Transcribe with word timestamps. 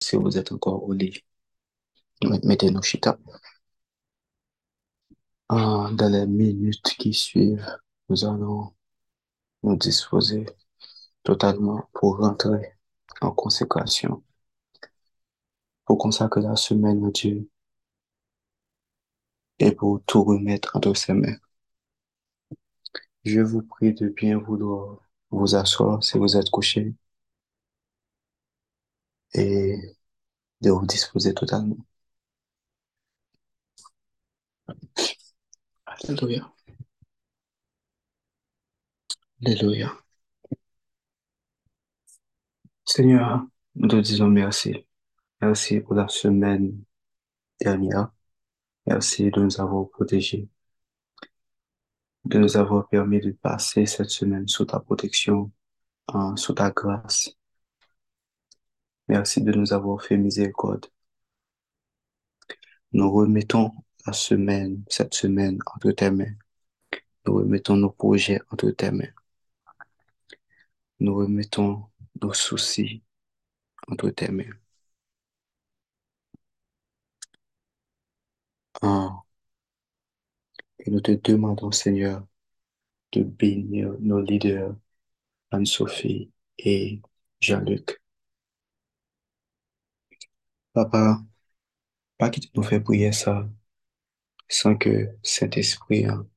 si 0.00 0.16
vous 0.16 0.38
êtes 0.38 0.52
encore 0.52 0.82
au 0.84 0.92
lit, 0.94 1.22
mettez-nous 2.44 2.82
chita. 2.82 3.18
Ah, 5.48 5.90
dans 5.92 6.08
les 6.08 6.24
minutes 6.26 6.94
qui 6.98 7.12
suivent, 7.12 7.66
nous 8.08 8.24
allons 8.24 8.72
nous 9.64 9.76
disposer 9.76 10.46
totalement 11.24 11.88
pour 11.94 12.18
rentrer 12.18 12.74
en 13.22 13.32
consécration, 13.32 14.24
pour 15.84 15.98
consacrer 15.98 16.42
la 16.42 16.54
semaine 16.54 17.04
à 17.06 17.10
Dieu 17.10 17.48
et 19.58 19.70
pour 19.70 20.00
tout 20.06 20.24
remettre 20.24 20.76
entre 20.76 20.94
ses 20.96 21.12
mains. 21.12 21.36
Je 23.24 23.40
vous 23.40 23.60
prie 23.60 23.92
de 23.92 24.08
bien 24.08 24.38
vouloir 24.38 25.00
vous 25.30 25.54
asseoir 25.54 26.02
si 26.02 26.16
vous 26.16 26.34
êtes 26.38 26.48
couché 26.48 26.94
et 29.34 29.76
de 30.60 30.70
vous 30.70 30.86
disposer 30.86 31.34
totalement. 31.34 31.76
Alléluia. 35.86 36.52
Alléluia. 39.44 39.96
Seigneur, 42.84 43.44
nous 43.74 43.88
te 43.88 43.96
disons 43.96 44.28
merci. 44.28 44.86
Merci 45.40 45.80
pour 45.80 45.94
la 45.94 46.08
semaine 46.08 46.82
dernière. 47.60 48.10
Merci 48.86 49.30
de 49.30 49.40
nous 49.40 49.60
avoir 49.60 49.88
protégés, 49.90 50.48
de 52.24 52.38
nous 52.38 52.56
avoir 52.56 52.88
permis 52.88 53.20
de 53.20 53.32
passer 53.32 53.86
cette 53.86 54.10
semaine 54.10 54.48
sous 54.48 54.64
ta 54.64 54.80
protection, 54.80 55.50
sous 56.36 56.54
ta 56.54 56.70
grâce. 56.70 57.35
Merci 59.08 59.40
de 59.42 59.52
nous 59.52 59.72
avoir 59.72 60.00
fait 60.02 60.16
miséricorde. 60.16 60.86
Nous 62.92 63.10
remettons 63.12 63.72
la 64.06 64.12
semaine, 64.12 64.82
cette 64.88 65.14
semaine 65.14 65.58
entre 65.74 65.92
tes 65.92 66.10
mains. 66.10 66.34
Nous 67.26 67.34
remettons 67.34 67.76
nos 67.76 67.90
projets 67.90 68.40
entre 68.50 68.70
tes 68.70 68.90
mains. 68.90 69.12
Nous 71.00 71.14
remettons 71.14 71.86
nos 72.20 72.34
soucis 72.34 73.02
entre 73.88 74.10
tes 74.10 74.28
mains. 74.30 74.52
Ah. 78.82 79.22
Et 80.78 80.90
nous 80.90 81.00
te 81.00 81.12
demandons, 81.12 81.70
Seigneur, 81.70 82.26
de 83.12 83.22
bénir 83.24 83.94
nos 84.00 84.20
leaders, 84.20 84.74
Anne-Sophie 85.50 86.32
et 86.58 87.02
Jean-Luc. 87.40 88.00
Papa, 90.76 91.24
pas 92.18 92.28
qu'il 92.28 92.50
nous 92.54 92.62
fait 92.62 92.80
prier 92.80 93.10
ça 93.10 93.48
sans 94.46 94.76
que 94.76 95.08
Saint-Esprit 95.22 96.04
hein, 96.04 96.28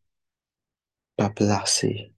pas 1.17 1.29
placé 1.29 2.13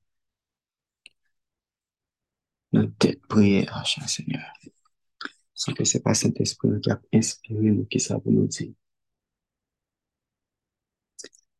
notre 2.73 2.95
tête 2.97 3.25
prière, 3.27 3.83
cher 3.87 4.07
Seigneur. 4.07 4.53
Sans 5.55 5.73
que 5.73 5.83
c'est 5.83 6.01
pas 6.01 6.13
Saint-Esprit 6.13 6.79
qui 6.81 6.91
a 6.91 7.01
inspiré 7.11 7.71
nous 7.71 7.85
qui 7.85 7.99
ça 7.99 8.19
pour 8.19 8.31
nous 8.31 8.45
dire. 8.45 8.73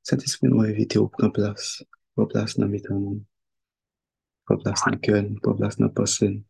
Saint-Esprit 0.03 0.48
nous 0.48 0.62
a 0.62 0.68
invité 0.68 1.00
au 1.00 1.08
prendre 1.08 1.34
place, 1.34 1.84
prendre 2.14 2.30
place 2.30 2.59
dans 2.59 2.68
mes 2.68 2.84
temps, 2.84 3.16
prendre 4.46 4.62
place 4.62 4.84
dans 4.86 4.92
le 4.92 5.40
prendre 5.40 5.58
place 5.58 5.78
dans 5.78 5.88
la 5.88 5.92
personne. 5.92 6.44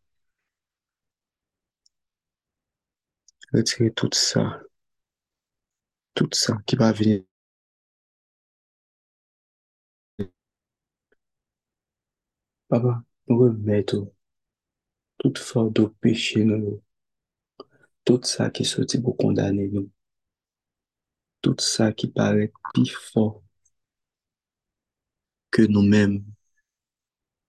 Retirer 3.52 3.92
tout 3.92 4.10
ça, 4.12 4.60
tout 6.14 6.28
ça 6.32 6.56
qui 6.66 6.76
va 6.76 6.92
venir. 6.92 7.22
Papa, 12.68 13.04
nous 13.28 13.38
remettons 13.38 14.12
toute 15.18 15.38
forme 15.38 15.72
de 15.72 15.86
péché 15.86 16.44
nous, 16.44 16.82
tout 18.04 18.20
ça 18.22 18.50
qui 18.50 18.64
sortit 18.64 19.00
pour 19.00 19.16
condamner 19.16 19.68
nous, 19.68 19.90
tout 21.40 21.56
ça 21.58 21.92
qui 21.92 22.08
paraît 22.08 22.52
plus 22.74 22.90
fort 22.90 23.42
que 25.50 25.62
nous-mêmes, 25.62 26.24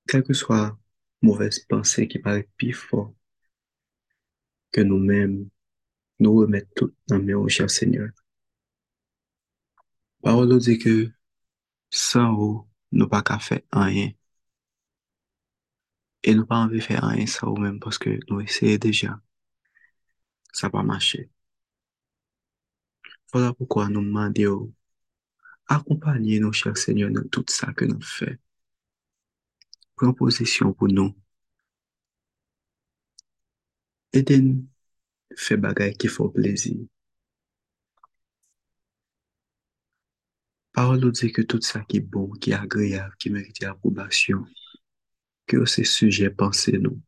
quelle 0.08 0.24
que 0.24 0.34
soit 0.34 0.78
mauvaise 1.22 1.60
pensée 1.60 2.08
qui 2.08 2.20
paraît 2.20 2.48
plus 2.58 2.74
fort 2.74 3.14
que 4.72 4.82
nous-mêmes, 4.82 5.50
nous 6.20 6.34
remettons 6.36 6.70
tout 6.76 6.94
dans 7.08 7.20
mes 7.20 7.50
cher 7.50 7.70
Seigneur. 7.70 8.10
Parole 10.22 10.58
dit 10.60 10.78
que 10.80 11.12
sans 11.90 12.34
vous, 12.36 12.68
nous 12.92 13.08
pas 13.08 13.22
qu'à 13.22 13.40
faire 13.40 13.62
rien. 13.72 14.12
Et 16.24 16.34
nous 16.34 16.46
pas 16.46 16.58
envie 16.58 16.78
de 16.78 16.84
faire 16.84 17.04
rien 17.04 17.28
sans 17.28 17.50
vous-même 17.50 17.80
parce 17.80 17.98
que 17.98 18.20
nous 18.30 18.40
essayons 18.42 18.78
déjà. 18.78 19.20
Ça 20.54 20.70
va 20.70 20.84
marcher. 20.84 21.30
Voilà 23.34 23.54
pourquoi 23.54 23.90
nous 23.90 24.02
demandons 24.02 24.74
accompagner 25.68 26.40
nos 26.40 26.52
chers 26.54 26.78
Seigneur 26.78 27.12
dans 27.12 27.28
tout 27.30 27.46
ça 27.48 27.74
que 27.74 27.86
nous 27.86 28.02
faisons. 28.02 28.38
Prends 29.96 30.14
position 30.14 30.74
pour 30.74 30.88
nous. 30.88 31.16
Aidez-nous 34.14 34.68
faire 35.38 35.58
bagaille 35.58 35.96
qui 35.96 36.08
font 36.08 36.30
plaisir. 36.30 36.78
Parole 40.74 41.00
nous 41.00 41.12
dit 41.12 41.32
que 41.32 41.42
tout 41.44 41.62
ça 41.62 41.82
qui 41.82 41.98
est 41.98 42.00
bon, 42.00 42.32
qui 42.32 42.52
est 42.52 42.56
agréable, 42.56 43.16
qui 43.20 43.30
mérite 43.30 43.64
approbation, 43.64 44.44
que 45.46 45.66
c'est 45.66 45.84
sujet 45.84 46.32
pensé 46.32 46.74
nous. 46.80 47.00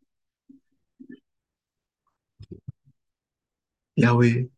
Yahweh, 3.97 4.49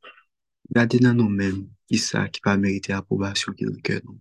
gardez 0.71 0.99
dans 0.99 1.13
nous-mêmes 1.13 1.69
qui 1.87 1.97
ça 1.97 2.27
qui 2.27 2.41
pas 2.41 2.57
mériter 2.57 2.93
approbation 2.93 3.53
qui 3.53 3.65
dans 3.65 3.71
le 3.71 3.81
cœur 3.81 4.01
nous. 4.03 4.19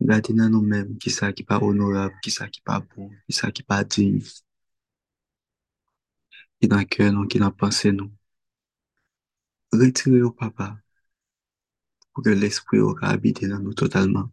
Gardez 0.00 0.32
dans 0.32 0.48
nous-mêmes 0.48 0.98
qui 0.98 1.10
ça 1.10 1.32
qui 1.32 1.42
pas 1.42 1.58
honorable, 1.58 2.14
qui 2.22 2.30
ça 2.30 2.48
qui 2.48 2.60
pas 2.60 2.80
bon, 2.80 3.10
qui 3.26 3.32
ça 3.32 3.50
qui 3.50 3.62
pas 3.62 3.84
digne. 3.84 4.22
Qui 6.60 6.68
dans 6.68 6.78
le 6.78 6.84
cœur 6.84 7.12
nous, 7.12 7.26
qui 7.26 7.38
dans 7.38 7.50
pensée 7.50 7.92
retire 9.80 10.18
yo 10.20 10.30
papa, 10.36 10.68
pou 12.12 12.24
ke 12.24 12.34
l'esprit 12.36 12.80
yo 12.82 12.92
ka 12.98 13.12
habite 13.12 13.48
nan 13.48 13.64
nou 13.64 13.76
totalman. 13.78 14.28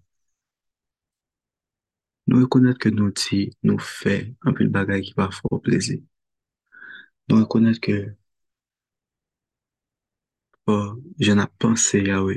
Nou 2.29 2.43
rekonat 2.43 2.77
ke 2.81 2.91
nou 2.93 3.09
ti, 3.15 3.39
nou 3.65 3.81
fe, 3.81 4.15
anpil 4.45 4.69
bagay 4.75 5.01
ki 5.07 5.15
pa 5.17 5.29
fwo 5.33 5.57
plezi. 5.65 5.97
Nou 7.29 7.41
rekonat 7.41 7.79
ke 7.85 7.95
po 10.67 10.75
jen 11.25 11.41
ap 11.41 11.55
panse 11.61 12.03
yawe, 12.11 12.35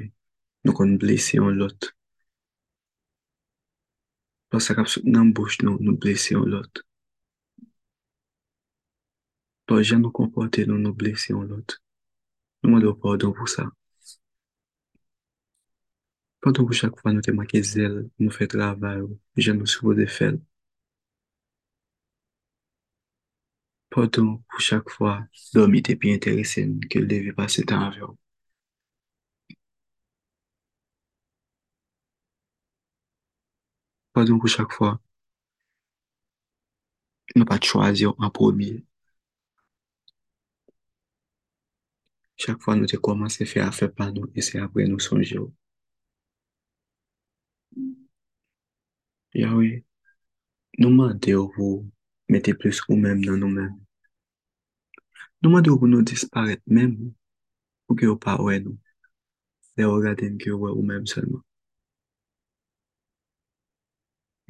nou 0.64 0.78
kon 0.78 0.96
blese 1.02 1.36
yon 1.36 1.58
lot. 1.60 1.90
Pasak 4.48 4.80
ap 4.80 4.88
souk 4.92 5.04
nan 5.10 5.34
bouch 5.36 5.60
nou, 5.66 5.76
nou 5.84 5.98
blese 6.00 6.32
yon 6.32 6.48
lot. 6.54 6.84
Po 9.66 9.82
jen 9.82 10.06
nou 10.06 10.14
kompote 10.16 10.64
nou, 10.70 10.80
nou 10.80 10.96
blese 10.96 11.34
yon 11.34 11.50
lot. 11.52 11.81
Mwando 12.62 12.94
pardon 13.02 13.32
pou 13.36 13.46
sa. 13.54 13.64
Pardon 16.42 16.66
pou 16.66 16.76
chak 16.80 16.94
fwa 17.00 17.12
nou 17.14 17.24
te 17.26 17.32
make 17.38 17.60
zel, 17.72 17.94
nou 18.22 18.34
fe 18.36 18.46
travay 18.54 18.98
ou, 19.02 19.18
jan 19.44 19.58
nou 19.58 19.70
soubo 19.72 19.94
de 19.98 20.06
fel. 20.16 20.38
Pardon 23.94 24.28
pou 24.48 24.64
chak 24.68 24.90
fwa, 24.94 25.12
domi 25.54 25.82
te 25.86 25.94
pi 26.00 26.14
interesen 26.16 26.78
ke 26.90 27.02
leve 27.10 27.34
pase 27.38 27.62
tan 27.68 27.82
avyo. 27.88 28.12
Pardon 34.14 34.38
pou 34.40 34.54
chak 34.54 34.70
fwa, 34.76 34.94
nou 37.36 37.46
pa 37.50 37.58
chwazi 37.66 38.06
ou 38.08 38.16
an 38.24 38.32
promi 38.38 38.72
Chak 42.40 42.62
fwa 42.62 42.76
nou 42.76 42.88
te 42.90 42.98
komanse 43.06 43.46
fè 43.48 43.60
a 43.64 43.70
fè 43.74 43.88
pa 43.96 44.08
nou, 44.14 44.30
e 44.38 44.40
se 44.46 44.60
apre 44.64 44.86
nou 44.88 45.02
sonje 45.02 45.38
ou. 45.40 45.50
Yahweh, 49.34 49.82
nou 50.78 50.90
mande 50.92 51.34
ou 51.36 51.48
pou 51.54 51.84
mette 52.28 52.52
plus 52.60 52.80
ou 52.88 52.96
mèm 52.96 53.20
nan 53.24 53.40
nou 53.40 53.52
mèm. 53.52 53.72
Nou 55.40 55.52
mande 55.52 55.72
ou 55.72 55.80
pou 55.80 55.88
nou 55.88 56.04
disparet 56.04 56.60
mèm 56.66 56.96
pou 57.86 57.96
ki 57.98 58.08
ou 58.12 58.20
pa 58.20 58.36
ouè 58.40 58.58
nou. 58.64 58.76
Le 59.76 59.88
ou 59.88 60.02
gaden 60.04 60.36
ki 60.40 60.52
ou 60.52 60.66
ouè 60.66 60.72
ou 60.76 60.84
mèm 60.84 61.08
selman. 61.08 61.40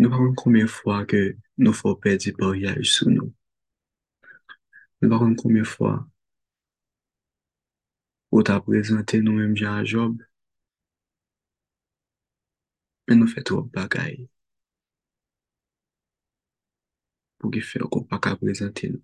Nou 0.02 0.10
baron 0.10 0.34
koumyen 0.38 0.70
fwa 0.70 1.02
ke 1.06 1.20
nou 1.62 1.76
fò 1.78 1.94
pedi 2.02 2.32
pa 2.38 2.48
ou 2.50 2.58
yaj 2.58 2.82
sou 2.90 3.12
nou. 3.12 3.30
Nou 4.98 5.12
baron 5.14 5.36
koumyen 5.38 5.68
fwa 5.68 6.00
ou 8.32 8.42
ta 8.48 8.58
prezante 8.64 9.20
nou 9.20 9.36
menm 9.36 9.56
jan 9.58 9.78
a 9.82 9.84
Job, 9.84 10.20
men 13.06 13.20
nou 13.20 13.28
fè 13.28 13.42
tro 13.44 13.60
bagay 13.74 14.22
pou 17.42 17.50
ki 17.52 17.60
fè 17.66 17.82
ou 17.82 17.90
kon 17.92 18.06
pa 18.08 18.20
ka 18.22 18.36
prezante 18.40 18.88
nou. 18.88 19.02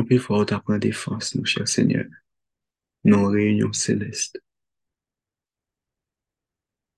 Anpil 0.00 0.18
fwa 0.20 0.40
ou 0.42 0.48
ta 0.50 0.58
pren 0.60 0.82
defans 0.82 1.32
nou, 1.36 1.46
chèr 1.46 1.68
Seigneur, 1.70 2.08
nou 3.06 3.30
reynyon 3.32 3.72
seleste. 3.78 4.42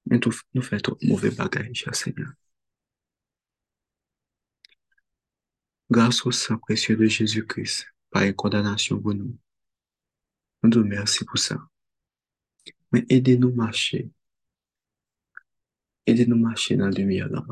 Men 0.09 0.23
nou 0.25 0.65
fè 0.65 0.81
tro 0.81 0.97
mouve 1.05 1.31
bagay, 1.37 1.69
chèr 1.77 1.95
Seigneur. 1.95 2.33
Gras 5.93 6.25
ou 6.25 6.33
san 6.35 6.59
presye 6.59 6.97
de 6.97 7.07
Jésus-Christ, 7.07 7.85
pa 8.17 8.23
yon 8.25 8.37
kondanasyon 8.41 9.01
pou 9.05 9.13
nou. 9.13 9.35
Nou 10.65 10.73
dou 10.73 10.89
mersi 10.89 11.27
pou 11.29 11.37
sa. 11.37 11.59
Men 12.89 13.05
ede 13.13 13.35
nou 13.37 13.53
mache. 13.53 14.07
Ede 16.09 16.25
nou 16.25 16.41
mache 16.41 16.79
nan 16.81 16.95
lumiye 16.97 17.29
la. 17.29 17.45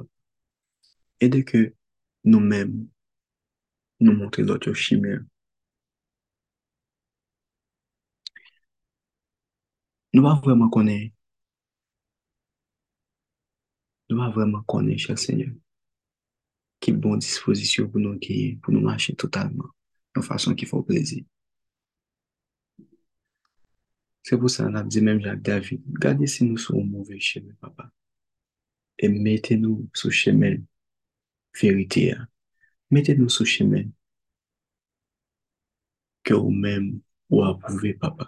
Ede 1.21 1.43
ke 1.45 1.67
nou 2.25 2.41
men 2.41 2.73
nou 4.01 4.17
montre 4.17 4.47
lot 4.49 4.65
yo 4.65 4.73
chimè. 4.73 5.19
Nou 10.17 10.25
va 10.25 10.33
vwèman 10.41 10.73
konè. 10.73 10.97
Nou 14.09 14.23
va 14.23 14.33
vwèman 14.33 14.65
konè, 14.71 14.97
chèr 15.05 15.21
seigneur. 15.21 15.53
ki 16.85 16.93
bon 16.93 17.17
dispozisyon 17.17 17.89
pou 17.89 18.03
nou 18.03 18.19
geye, 18.21 18.55
pou 18.61 18.75
nou 18.75 18.85
mache 18.85 19.15
totalman, 19.17 19.71
nou 20.15 20.25
fason 20.27 20.57
ki 20.59 20.69
fò 20.71 20.81
plezi. 20.87 21.23
Se 24.25 24.39
pou 24.41 24.49
sa, 24.49 24.65
nan 24.69 24.81
ap 24.81 24.93
di 24.93 25.03
menm 25.05 25.21
jak 25.25 25.43
David, 25.45 25.83
gade 26.01 26.29
si 26.31 26.47
nou 26.47 26.61
sou 26.61 26.81
mouve 26.81 27.19
cheme, 27.21 27.53
papa, 27.61 27.91
e 28.97 29.11
mette 29.13 29.59
nou 29.61 29.85
sou 29.93 30.15
cheme 30.15 30.55
verite 31.61 32.07
ya, 32.09 32.23
mette 32.95 33.13
nou 33.19 33.29
sou 33.29 33.45
cheme 33.45 33.85
ke 36.25 36.33
ou 36.39 36.49
menm 36.49 36.95
ou 37.29 37.45
apouve, 37.45 37.93
papa. 38.01 38.25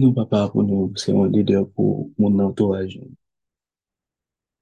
Nou 0.00 0.12
papa 0.16 0.46
pou 0.52 0.62
nou 0.64 0.88
se 1.00 1.12
yon 1.12 1.32
lider 1.34 1.64
pou 1.74 2.08
moun 2.16 2.40
entouraj. 2.44 2.96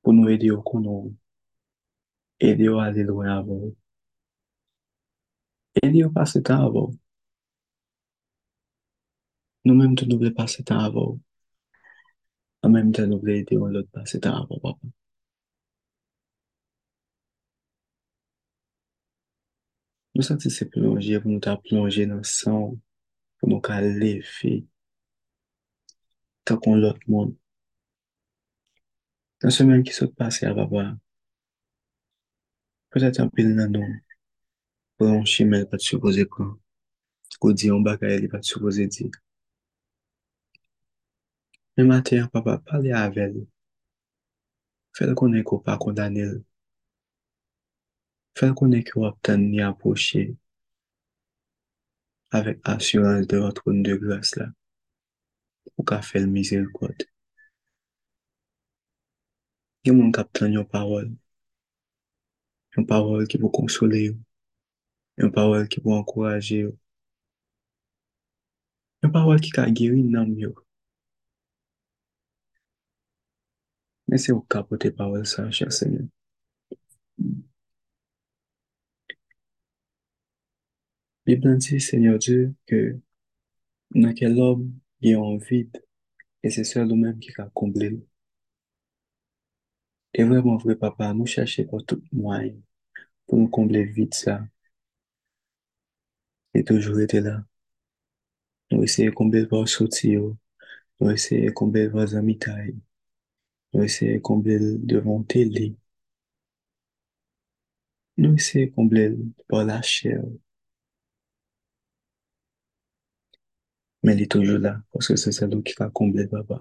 pou 0.08 0.16
nou 0.16 0.30
ede 0.32 0.46
yo 0.48 0.62
konon, 0.68 1.08
ede 2.48 2.64
yo 2.64 2.78
ale 2.80 3.02
lwen 3.08 3.28
avon, 3.28 3.64
ede 5.82 5.98
yo 6.00 6.08
pase 6.14 6.40
tan 6.46 6.62
avon. 6.66 6.94
Nou 9.68 9.76
menm 9.76 9.92
tou 10.00 10.08
nou 10.08 10.16
vle 10.22 10.30
pase 10.38 10.62
tan 10.68 10.78
avon, 10.86 11.18
an 12.64 12.72
menm 12.72 12.94
tan 12.96 13.10
nou 13.12 13.20
vle 13.20 13.34
ede 13.42 13.58
yo 13.58 13.68
lot 13.74 13.90
pase 13.96 14.16
tan 14.24 14.38
avon 14.40 14.62
wapon. 14.62 14.94
Nou 20.14 20.24
santi 20.28 20.48
se 20.54 20.64
plonje 20.72 21.20
pou 21.20 21.34
nou 21.34 21.44
ta 21.48 21.58
plonje 21.66 22.06
nan 22.08 22.24
san, 22.24 22.72
pou 23.36 23.52
nou 23.52 23.60
ka 23.68 23.76
leve, 23.84 24.54
kakon 26.48 26.80
lot 26.86 27.04
moun. 27.12 27.36
Nan 29.42 29.52
semen 29.54 29.84
ki 29.86 29.92
sot 29.94 30.10
pase 30.18 30.46
a 30.50 30.54
baba, 30.54 30.82
pwetat 32.90 33.20
an 33.22 33.28
pil 33.30 33.52
nan 33.54 33.70
nou, 33.70 33.86
pou 34.98 35.06
an 35.14 35.26
chimel 35.32 35.60
bon, 35.62 35.68
pati 35.70 35.86
soupoze 35.86 36.24
kon, 36.32 36.48
kou 37.38 37.54
di 37.54 37.68
an 37.70 37.84
baka 37.86 38.08
el 38.10 38.26
pati 38.32 38.50
soupoze 38.50 38.88
di. 38.90 39.06
Men 41.76 41.86
mater, 41.86 42.24
papa 42.32 42.56
pale 42.66 42.90
avel, 42.98 43.36
fel 44.98 45.14
konen 45.20 45.44
ko 45.46 45.60
pa 45.66 45.76
kondanil, 45.78 46.40
fel 48.40 48.56
konen 48.58 48.82
ki 48.88 48.98
wap 48.98 49.20
tan 49.22 49.44
ni 49.52 49.62
aposhe, 49.62 50.24
avek 52.34 52.58
asyurans 52.74 53.30
de 53.30 53.38
watroun 53.44 53.86
de 53.86 53.94
glas 54.02 54.34
la, 54.40 54.50
pou 55.76 55.86
ka 55.86 56.00
fel 56.10 56.26
mizil 56.26 56.66
kote. 56.74 57.06
Yon 59.88 59.96
moun 59.96 60.12
kap 60.12 60.28
tan 60.36 60.52
yon 60.52 60.66
parol, 60.68 61.06
yon 62.76 62.84
parol 62.90 63.22
ki 63.30 63.38
pou 63.40 63.48
konsole 63.58 64.00
yo, 64.02 64.14
yon 65.20 65.30
parol 65.36 65.62
ki 65.72 65.80
pou 65.80 65.94
ankoraje 65.96 66.58
yo, 66.64 66.72
yon 69.00 69.14
parol 69.14 69.40
ki 69.44 69.52
ka 69.56 69.64
giri 69.78 70.02
nanm 70.14 70.34
yo. 70.42 70.50
Men 74.08 74.20
se 74.24 74.36
ou 74.36 74.44
kapote 74.52 74.92
parol 74.98 75.24
sa, 75.32 75.46
chèr 75.56 75.72
sèmen. 75.78 76.12
Biblan 81.24 81.64
di, 81.64 81.80
sènyor 81.88 82.20
di, 82.28 82.38
ke 82.68 82.82
nan 83.96 84.12
ke 84.20 84.28
lom 84.36 84.68
yon 85.08 85.40
vide, 85.48 85.80
e 86.44 86.52
se 86.52 86.68
sèl 86.74 86.92
ou 86.92 87.00
menm 87.00 87.16
ki 87.24 87.32
ka 87.40 87.48
komble. 87.56 88.07
E 90.12 90.24
vèman 90.24 90.58
vre 90.62 90.74
papa, 90.84 91.12
nou 91.14 91.26
chache 91.26 91.64
pou 91.68 91.84
tout 91.88 92.02
mwany, 92.12 92.54
pou 93.26 93.40
nou 93.40 93.52
komble 93.52 93.84
vide 93.96 94.16
sa. 94.16 94.40
E 96.56 96.64
toujou 96.66 97.00
ete 97.04 97.20
la. 97.26 97.36
Nou 98.70 98.84
eseye 98.84 99.12
komble 99.18 99.40
vò 99.50 99.60
soti 99.74 100.10
yo, 100.14 100.24
nou 101.00 101.12
eseye 101.16 101.52
komble 101.58 101.86
vò 101.92 102.04
zamitay, 102.12 102.72
nou 103.72 103.84
eseye 103.88 104.18
komble 104.28 104.56
devon 104.90 105.24
teli, 105.32 105.70
nou 108.20 108.36
eseye 108.40 108.68
komble 108.74 109.06
vò 109.48 109.62
la 109.70 109.78
chèv. 109.94 110.24
Men 114.04 114.20
li 114.20 114.26
toujou 114.32 114.60
la, 114.64 114.74
pwoske 114.92 115.16
se 115.22 115.32
sèl 115.36 115.56
ou 115.56 115.64
ki 115.64 115.76
ka 115.80 115.88
komble 116.00 116.28
papa. 116.34 116.60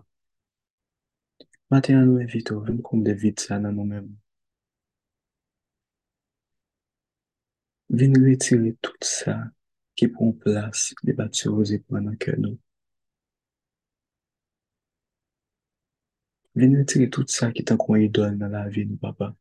Maten 1.72 1.98
an 2.00 2.06
nou 2.08 2.22
evit 2.24 2.52
ou, 2.54 2.64
ven 2.68 2.80
koum 2.86 3.04
de 3.04 3.14
vit 3.24 3.44
sa 3.44 3.58
nan 3.60 3.76
nou 3.76 3.88
men. 3.88 4.06
Ven 8.00 8.16
retire 8.24 8.72
tout 8.84 9.10
sa 9.10 9.36
ki 10.00 10.08
pou 10.14 10.30
m 10.30 10.38
plas 10.44 10.86
li 11.04 11.16
bat 11.20 11.36
se 11.40 11.52
ozi 11.52 11.82
pou 11.84 12.00
an 12.00 12.08
anke 12.14 12.38
nou. 12.40 12.56
Ven 16.56 16.80
retire 16.80 17.12
tout 17.12 17.36
sa 17.36 17.52
ki 17.52 17.68
tan 17.68 17.80
kon 17.84 18.00
idol 18.08 18.40
nan 18.40 18.56
la 18.56 18.64
vi 18.72 18.88
nou 18.88 19.04
papa. 19.04 19.34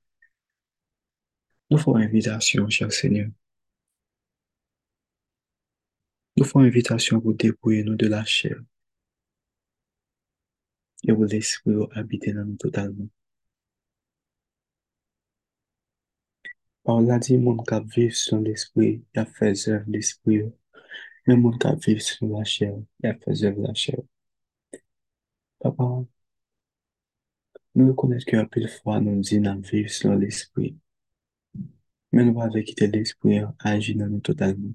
Nou 1.70 1.78
fò 1.82 1.94
invitation, 2.02 2.66
chèr 2.74 2.90
seigneur. 3.00 3.30
Nou 6.36 6.46
fò 6.50 6.66
invitation 6.66 7.22
pou 7.22 7.38
depouye 7.44 7.86
nou 7.86 7.98
de 8.02 8.10
la 8.10 8.26
chèr. 8.38 8.58
E 11.08 11.12
wou 11.12 11.26
l'esprit 11.32 11.86
habite 11.96 12.32
nan 12.34 12.48
nou 12.50 12.58
totalman. 12.62 13.08
Pa 16.82 16.94
ou 16.98 17.02
la 17.06 17.16
di 17.24 17.36
moun 17.44 17.60
kap 17.70 17.84
viv 17.94 18.12
son 18.18 18.42
l'esprit, 18.46 18.96
ya 19.14 19.24
fezev 19.36 19.86
l'esprit 19.94 20.42
ou. 20.46 20.52
Men 21.26 21.40
moun 21.42 21.56
kap 21.62 21.78
viv 21.86 22.02
son 22.08 22.34
la 22.34 22.42
chèv, 22.54 22.76
ya 23.04 23.12
fezev 23.22 23.58
la 23.64 23.72
chèv. 23.82 24.02
Papa, 25.62 25.86
nou 27.74 27.88
rekonnet 27.90 28.26
ki 28.28 28.38
apil 28.42 28.66
fwa 28.76 28.98
nou 29.04 29.22
di 29.28 29.38
nan 29.46 29.62
viv 29.70 29.90
son 29.98 30.18
l'esprit. 30.22 30.74
Men 32.14 32.30
nou 32.30 32.38
wave 32.40 32.62
kite 32.68 32.90
l'esprit 32.94 33.42
ou 33.46 33.54
aji 33.70 33.94
nan 33.98 34.10
nou 34.14 34.26
totalman. 34.30 34.74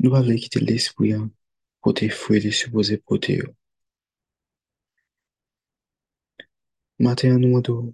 Nou 0.00 0.12
wave 0.16 0.36
kite 0.44 0.60
l'esprit 0.68 1.16
ou 1.82 1.90
pote 1.90 2.08
fwe 2.08 2.40
de 2.40 2.52
soupoze 2.52 2.96
pote 2.98 3.34
ou. 3.42 3.54
Maten 6.98 7.34
an 7.34 7.40
nou 7.42 7.58
adou, 7.58 7.90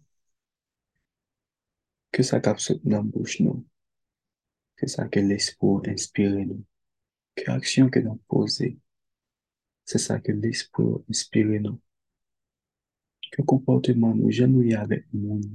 ke 2.12 2.22
sa 2.22 2.40
kap 2.44 2.60
sot 2.60 2.84
nan 2.84 3.08
bouch 3.08 3.38
nou, 3.40 3.64
ke 4.76 4.88
sa 4.92 5.06
ke 5.08 5.22
l'espou 5.24 5.80
inspire 5.88 6.44
nou, 6.44 6.60
ke 7.32 7.48
aksyon 7.48 7.88
ke 7.88 8.02
nan 8.04 8.18
pose, 8.28 8.68
se 9.88 9.98
sa 9.98 10.18
ke 10.20 10.36
l'espou 10.36 11.00
inspire 11.08 11.56
nou, 11.64 11.80
ke 13.32 13.40
kompote 13.48 13.96
man 13.96 14.18
nou 14.20 14.28
jan 14.28 14.52
nou 14.52 14.68
yave 14.68 15.00
moun, 15.16 15.46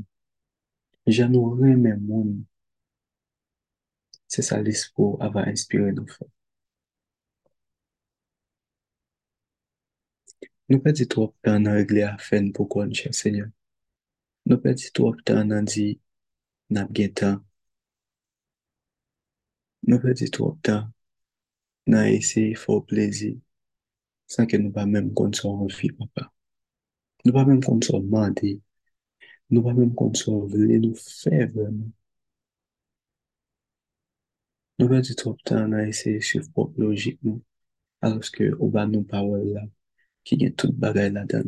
jan 1.06 1.30
nou 1.36 1.54
reme 1.62 1.94
moun, 2.02 2.40
se 4.26 4.42
sa 4.42 4.58
l'espou 4.58 5.22
ava 5.22 5.46
Nou 10.74 10.82
pe 10.82 10.92
di 10.98 11.06
trop 11.06 11.30
ap 11.30 11.42
tan 11.46 11.60
nan 11.64 11.76
regle 11.78 12.02
a 12.02 12.14
fen 12.28 12.46
pou 12.54 12.66
kon 12.74 12.90
chè 12.98 13.10
senyon. 13.14 13.50
Nou 14.50 14.58
pe 14.62 14.72
di 14.80 14.88
tou 14.98 15.12
tan 15.28 15.52
nan 15.52 15.68
di 15.72 15.84
nap 16.74 16.90
gen 16.98 17.12
tan. 17.20 17.36
Nou 19.88 20.02
pe 20.02 20.16
di 20.20 20.28
tou 20.36 20.56
tan 20.66 20.88
nan 21.92 22.08
ese 22.18 22.46
fò 22.62 22.80
plezi 22.90 23.30
san 24.34 24.50
ke 24.50 24.58
nou 24.62 24.74
pa 24.78 24.88
menm 24.94 25.12
kon 25.20 25.36
son 25.40 25.70
vi 25.78 25.92
papa. 26.00 26.26
Nou 27.24 27.36
pa 27.38 27.46
menm 27.52 27.62
kon 27.68 27.86
son 27.90 28.10
mandi. 28.16 28.56
Nou 29.52 29.62
pa 29.68 29.76
menm 29.78 29.94
kon 30.00 30.18
son 30.24 30.42
vle 30.56 30.82
nou 30.88 30.98
fè 31.20 31.44
vèman. 31.54 31.94
Nou 34.80 34.90
pe 34.90 35.06
di 35.06 35.14
tou 35.22 35.38
tan 35.46 35.70
nan 35.76 35.94
ese 35.94 36.18
sif 36.32 36.50
pop 36.58 36.74
logik 36.82 37.22
nou 37.22 37.38
aloske 38.06 38.50
ou 38.58 38.74
ba 38.74 38.90
nou 38.90 39.06
pa 39.14 39.22
wè 39.30 39.46
la. 39.54 39.70
ki 40.26 40.34
gen 40.42 40.54
tout 40.60 40.74
bagay 40.82 41.10
la 41.16 41.24
dan. 41.32 41.48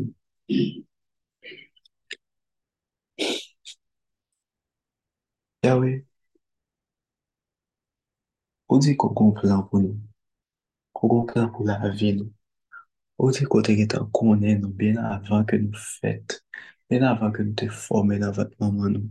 Yawe, 5.64 5.92
ou 8.70 8.80
di 8.84 8.92
kon 9.00 9.14
kon 9.18 9.32
plan 9.38 9.62
pou 9.70 9.80
nou, 9.84 9.96
kon 10.96 11.10
kon 11.12 11.26
plan 11.32 11.48
pou 11.54 11.66
la 11.70 11.78
vi 12.00 12.12
nou, 12.18 12.30
ou 13.22 13.34
di 13.36 13.48
kon 13.50 13.66
te 13.66 13.76
gen 13.80 13.90
tan 13.94 14.06
konen 14.18 14.62
nou, 14.62 14.72
ben 14.80 14.98
avan 15.12 15.46
ke 15.50 15.60
nou 15.64 15.84
fet, 16.00 16.40
ben 16.90 17.06
avan 17.12 17.34
ke 17.36 17.46
nou 17.48 17.58
te 17.62 17.70
forme 17.86 18.20
la 18.22 18.32
vat 18.38 18.52
maman 18.62 18.98
nou. 18.98 19.06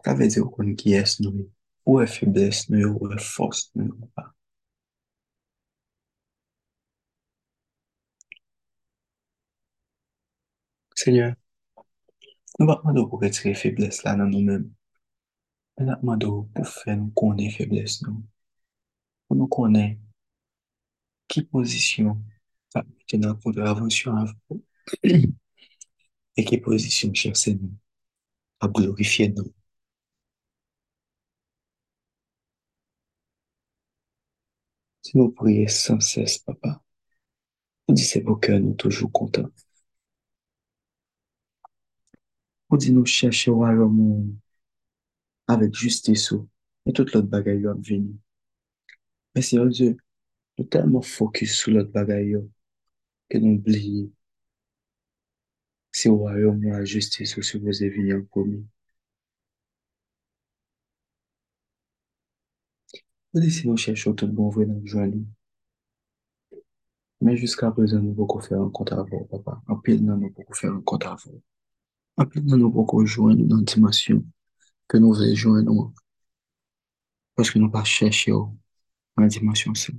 Kwa 0.00 0.14
ve 0.18 0.30
di 0.32 0.40
ou 0.42 0.50
kon 0.54 0.74
ki 0.80 0.96
es 1.02 1.18
nou, 1.22 1.48
ou 1.88 2.02
e 2.04 2.06
febles 2.16 2.66
nou, 2.72 2.94
ou 3.00 3.14
e 3.16 3.22
fos 3.34 3.68
nou, 3.74 3.92
ou 3.98 4.12
pa. 4.14 4.30
Seigneur, 11.08 11.32
nou 12.58 12.68
ba 12.68 12.74
mando 12.84 13.06
pou 13.08 13.16
retire 13.22 13.54
febles 13.56 14.02
la 14.04 14.12
nan 14.18 14.28
nou 14.28 14.44
men. 14.44 14.66
Men 15.80 15.92
ap 15.94 16.02
mando 16.04 16.32
pou 16.52 16.68
fe 16.68 16.96
nou 16.98 17.08
konen 17.16 17.48
febles 17.54 17.94
nou. 18.02 18.18
Pou 19.24 19.38
nou 19.38 19.48
konen 19.48 19.94
ki 21.32 21.46
pozisyon 21.48 22.18
sa 22.74 22.82
mette 22.84 23.22
nan 23.22 23.38
kontre 23.40 23.64
avansyon 23.72 24.20
avon. 24.20 24.60
E 26.38 26.44
ki 26.50 26.60
pozisyon 26.66 27.16
cherse 27.16 27.56
nou 27.56 27.72
a 28.60 28.68
glorifiye 28.68 29.30
nou. 29.32 29.48
Si 35.08 35.16
nou 35.16 35.32
priye 35.40 35.72
san 35.72 36.04
ses, 36.04 36.36
papa, 36.44 36.76
ou 37.88 37.96
di 37.96 38.04
se 38.04 38.20
pou 38.28 38.36
kè 38.44 38.60
nou 38.60 38.76
toujou 38.84 39.08
Ou 42.70 42.76
di 42.76 42.90
nou 42.92 43.06
chèche 43.16 43.50
walo 43.60 43.86
moun 43.88 44.24
avèk 45.52 45.72
justisou 45.82 46.40
e 46.88 46.92
tout 46.96 47.08
lot 47.14 47.26
bagay 47.34 47.56
yo 47.62 47.72
ap 47.72 47.80
vini. 47.88 48.14
Men 49.32 49.42
se 49.46 49.56
yo 49.56 49.64
di, 49.72 49.88
nou 50.56 50.68
telman 50.72 51.04
fokus 51.16 51.56
sou 51.60 51.72
lot 51.76 51.88
bagay 51.96 52.24
yo 52.34 52.42
ke 53.28 53.40
nou 53.40 53.56
bli 53.64 54.08
si 55.96 56.12
walo 56.12 56.52
moun 56.58 56.76
a 56.76 56.84
justisou 56.84 57.40
sou 57.48 57.64
vose 57.64 57.88
vini 57.94 58.12
an 58.16 58.26
komi. 58.34 58.60
Ou 63.32 63.40
di 63.44 63.50
si 63.54 63.64
nou 63.68 63.80
chèche 63.80 64.08
ou 64.08 64.16
tout 64.18 64.28
bon 64.36 64.52
vwe 64.52 64.68
nan 64.68 64.84
jwani. 64.84 65.24
Men 67.24 67.36
jiska 67.40 67.72
prezè 67.74 67.96
nou 67.98 68.14
pou 68.16 68.28
kou 68.30 68.44
fè 68.44 68.54
an 68.60 68.68
konta 68.76 69.00
avò, 69.02 69.24
papa. 69.32 69.56
Anpil 69.72 70.04
nan 70.04 70.20
nou 70.22 70.30
pou 70.34 70.44
kou 70.46 70.58
fè 70.60 70.68
an 70.70 70.82
konta 70.86 71.16
avò. 71.16 71.32
Anpil 72.22 72.42
nan 72.48 72.58
nou 72.60 72.72
pou 72.74 72.84
kou 72.90 73.06
jwen 73.06 73.36
nou 73.38 73.48
nan 73.52 73.64
dimasyon 73.70 74.20
ke 74.90 74.98
nou 75.02 75.14
vle 75.18 75.28
jwen 75.34 75.62
nou. 75.68 75.88
Paske 77.38 77.60
nou 77.62 77.70
pa 77.74 77.82
chèche 77.94 78.30
yo 78.32 78.40
nan 79.16 79.30
dimasyon 79.34 79.76
se. 79.82 79.94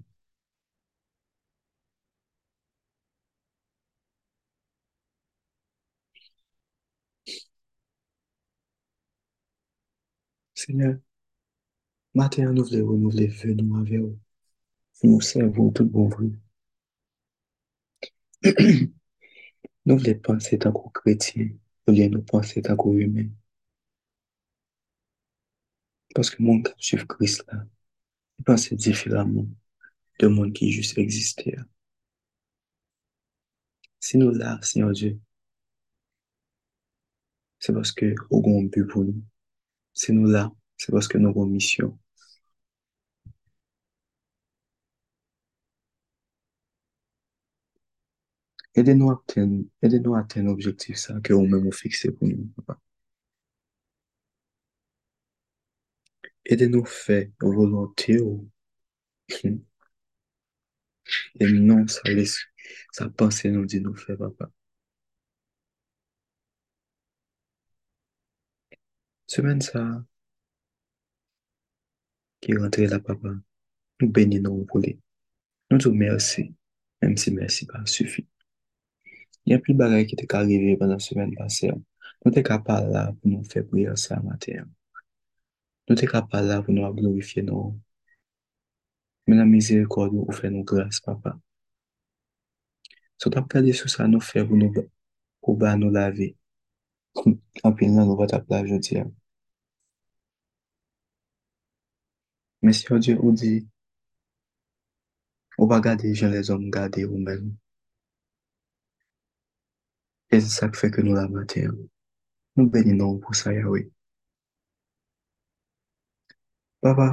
Seigneur, 10.60 11.00
maten 12.20 12.50
an 12.50 12.56
nou 12.60 12.68
vle 12.68 12.82
ou 12.84 13.00
nou 13.00 13.16
vle 13.16 13.30
vè 13.40 13.56
nou 13.62 13.80
avè 13.80 14.04
ou. 14.04 14.12
Nou 15.08 15.24
servou 15.24 15.72
tout 15.72 15.88
bon 15.96 16.12
vwe. 16.18 16.34
Nou 19.88 19.98
vle 20.04 20.14
panse 20.28 20.60
tankou 20.66 20.92
kretien, 21.00 21.48
ou 21.56 21.59
liye 21.94 22.10
nou 22.12 22.26
panse 22.32 22.62
tankou 22.66 22.98
humen. 22.98 23.30
Paske 26.16 26.42
moun 26.42 26.64
kap 26.66 26.80
suiv 26.84 27.06
kris 27.12 27.38
la, 27.46 27.64
nou 27.64 28.48
panse 28.48 28.76
difiramon 28.76 29.50
de 30.20 30.30
moun 30.32 30.54
ki 30.56 30.72
jist 30.76 30.98
eksiste 31.02 31.54
ya. 31.54 31.64
Si 34.00 34.18
nou 34.18 34.32
la, 34.36 34.58
Senyor 34.64 34.94
Dieu, 34.96 35.18
se 37.60 37.76
paske 37.76 38.14
ou 38.30 38.42
gon 38.44 38.70
bu 38.72 38.86
pou 38.88 39.04
nou. 39.08 39.24
Si 39.94 40.16
nou 40.16 40.32
la, 40.32 40.48
se 40.80 40.94
paske 40.96 41.20
nou 41.20 41.36
gon 41.36 41.52
misyon. 41.52 41.92
Ede 48.80 48.94
nou 48.96 49.10
aten, 49.12 49.50
ede 49.86 49.98
nou 50.00 50.16
aten 50.16 50.48
objektif 50.48 50.98
sa 51.04 51.18
ke 51.24 51.34
ou 51.36 51.48
men 51.52 51.64
mou 51.64 51.76
fikse 51.76 52.12
pou 52.16 52.30
nou, 52.30 52.46
papa. 52.56 52.78
Ede 56.54 56.68
nou 56.72 56.86
fe 56.88 57.18
volante 57.44 58.16
ou 58.24 58.48
e 61.44 61.46
non 61.68 61.84
sa 61.96 62.06
lis, 62.16 62.38
sa 62.96 63.10
panse 63.18 63.52
nou 63.52 63.68
di 63.68 63.84
nou 63.84 63.96
fe, 64.06 64.16
papa. 64.24 64.48
Semen 69.28 69.60
sa 69.62 69.84
ki 72.42 72.56
rentre 72.62 72.88
la, 72.88 73.04
papa, 73.12 73.36
nou 74.00 74.10
beni 74.16 74.40
nou 74.48 74.64
pou 74.72 74.80
li. 74.88 74.96
Nou 75.68 75.84
tou 75.84 75.94
mersi, 76.08 76.48
menm 77.04 77.20
si 77.20 77.36
mersi 77.36 77.68
pa 77.70 77.84
sufi. 77.86 78.24
Gen 79.50 79.62
pli 79.66 79.74
bagay 79.82 80.04
ki 80.06 80.16
te 80.20 80.26
ka 80.30 80.44
rive 80.46 80.76
banan 80.78 81.00
semen 81.02 81.32
pase. 81.38 81.72
Nou 82.22 82.34
te 82.36 82.42
ka 82.46 82.60
pal 82.68 82.92
la 82.94 83.08
pou 83.16 83.32
nou 83.32 83.46
fe 83.52 83.64
priya 83.66 83.96
sa 83.98 84.20
mater. 84.22 84.66
Nou 85.90 85.98
te 85.98 86.06
ka 86.12 86.22
pal 86.30 86.46
la 86.52 86.60
pou 86.62 86.76
nou 86.76 86.86
a 86.86 86.92
glorifiye 86.94 87.42
nou. 87.48 87.72
Men 89.26 89.42
la 89.42 89.46
mizerekod 89.50 90.14
nou 90.14 90.28
ou 90.30 90.36
fe 90.38 90.52
nou 90.54 90.68
glas, 90.70 91.00
papa. 91.06 91.34
Sot 93.22 93.38
ap 93.42 93.48
kade 93.52 93.74
sou 93.78 93.90
sa 93.92 94.06
nou 94.12 94.22
fe 94.24 94.44
pou 94.46 94.60
nou 94.60 94.86
pou 95.42 95.58
ba 95.62 95.74
nou 95.80 95.90
lave. 95.98 96.28
Anpil 97.66 97.96
nan 97.96 98.06
nou 98.06 98.20
vat 98.22 98.36
ap 98.38 98.46
lave 98.54 98.70
jodi 98.76 99.00
an. 99.02 99.10
Men 102.62 102.78
si 102.78 102.86
yo 102.86 103.00
di 103.02 103.18
ou 103.18 103.34
di, 103.42 103.56
ou 105.58 105.66
ba 105.72 105.82
gade 105.82 106.14
jen 106.14 106.36
le 106.36 106.44
zon 106.46 106.70
gade 106.78 107.08
ou 107.10 107.18
men. 107.26 107.50
E 110.32 110.38
se 110.42 110.50
sak 110.54 110.76
fe 110.80 110.88
ke 110.94 111.02
nou 111.06 111.16
la 111.18 111.26
matè. 111.34 111.64
Nou 112.56 112.70
beni 112.74 112.94
nan 112.98 113.18
pou 113.24 113.34
sa 113.38 113.54
Yahweh. 113.56 113.88
Baba, 116.84 117.08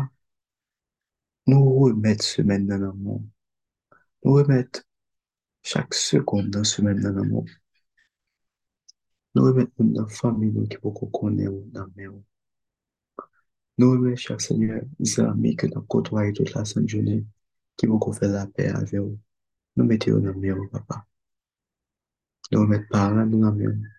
nou 1.51 1.87
remet 1.87 2.23
semen 2.23 2.67
nan 2.69 2.85
amon. 2.91 3.25
Nou 4.21 4.37
remet 4.41 4.83
chak 5.71 5.97
sekonde 5.97 6.59
nan 6.59 6.69
semen 6.73 7.01
nan 7.03 7.23
amon. 7.25 7.49
Nou 9.35 9.49
remet 9.49 9.73
moun 9.79 9.97
nan 9.97 10.13
fami 10.19 10.53
nou 10.53 10.69
ki 10.71 10.79
pou 10.85 11.11
konen 11.19 11.49
ou 11.55 11.65
nan 11.73 11.89
men 11.97 12.13
ou. 12.13 12.23
Nou 13.81 13.97
remet 13.97 14.21
chak 14.29 14.45
sènyè 14.45 14.85
zami 15.17 15.57
ke 15.57 15.73
nan 15.73 15.89
kotwaye 15.93 16.37
tout 16.37 16.53
la 16.55 16.69
san 16.69 16.85
jounen 16.85 17.25
ki 17.81 17.89
pou 17.89 17.99
kon 18.05 18.17
fè 18.21 18.29
la 18.37 18.45
pe 18.55 18.69
ave 18.77 19.01
ou. 19.03 19.17
Nou 19.77 19.89
metè 19.89 20.13
ou 20.13 20.21
nan 20.21 20.37
men 20.41 20.61
ou, 20.61 20.69
papa. 20.77 21.07
Nou 22.50 22.62
remet 22.62 22.85
paran 22.91 23.31
nou 23.31 23.41
nan 23.43 23.57
men 23.59 23.71
ou. 23.73 23.93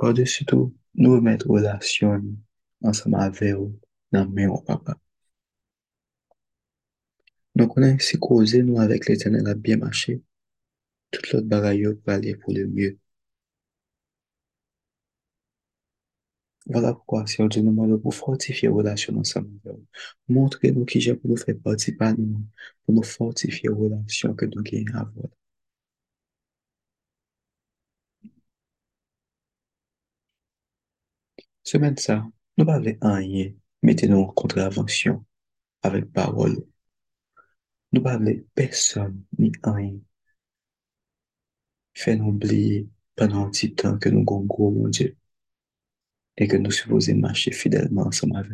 Par 0.00 0.14
de 0.16 0.24
sitou, 0.34 0.70
nou 1.02 1.18
remet 1.18 1.44
relasyon 1.48 2.24
ansama 2.88 3.26
ave 3.26 3.52
ou 3.58 3.68
nan 4.16 4.32
men 4.36 4.48
ou, 4.54 4.62
papa? 4.70 4.96
Nou 7.58 7.68
konen 7.72 8.00
si 8.06 8.16
koze 8.24 8.62
nou 8.64 8.80
avek 8.80 9.10
le 9.10 9.18
tenen 9.20 9.44
la 9.48 9.56
bien 9.66 9.82
mache, 9.84 10.16
tout 11.12 11.32
lot 11.34 11.52
bagay 11.52 11.82
yo 11.84 11.96
pale 12.06 12.36
pou 12.40 12.56
le 12.56 12.64
mye. 12.72 12.94
Voilà 16.70 16.94
pourquoi, 16.94 17.26
Seigneur 17.26 17.48
Dieu, 17.50 17.60
nous 17.62 17.70
demandons 17.70 17.98
pour 17.98 18.14
fortifier 18.14 18.68
la 18.68 18.74
relation 18.74 19.16
ensemble. 19.18 19.50
Montrez-nous 20.28 20.84
qui 20.86 21.00
j'ai 21.00 21.14
pour 21.14 21.28
nous 21.30 21.36
faire 21.36 21.58
partie 21.62 21.92
par 21.92 22.16
nous, 22.16 22.40
pour 22.86 22.94
nous 22.94 23.02
fortifier 23.02 23.68
la 23.68 23.74
relation 23.76 24.34
que 24.34 24.46
nous 24.46 24.62
gagnons 24.62 24.94
à 24.94 25.00
avoir. 25.00 25.28
Semaine 31.62 31.96
ça, 31.96 32.24
nous 32.58 32.64
pas 32.66 32.78
rien, 32.78 33.52
mettez-nous 33.82 34.18
en 34.18 34.26
contravention 34.32 35.24
avec 35.82 36.12
parole. 36.12 36.56
Nous 37.92 38.02
pas 38.02 38.18
personne 38.54 39.22
ni 39.38 39.52
rien. 39.64 39.98
Fais-nous 41.94 42.28
oublier 42.28 42.88
pendant 43.16 43.46
un 43.46 43.50
petit 43.50 43.74
temps 43.74 43.98
que 43.98 44.08
nous 44.08 44.22
avons 44.22 44.70
mon 44.72 44.88
Dieu, 44.88 45.16
et 46.40 46.48
que 46.48 46.56
nous 46.56 46.70
supposons 46.72 47.16
marcher 47.16 47.52
fidèlement 47.52 48.06
ensemble 48.06 48.36
avec 48.38 48.52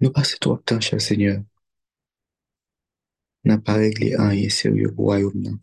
nous. 0.00 0.10
Passons 0.12 0.36
trop 0.40 0.56
de 0.56 0.62
temps, 0.62 0.80
cher 0.80 1.00
Seigneur. 1.00 1.42
N'a 3.44 3.58
pas 3.58 3.74
réglé 3.74 4.16
rien 4.16 4.48
sérieux 4.48 4.94
au 4.96 5.02
royaume. 5.02 5.60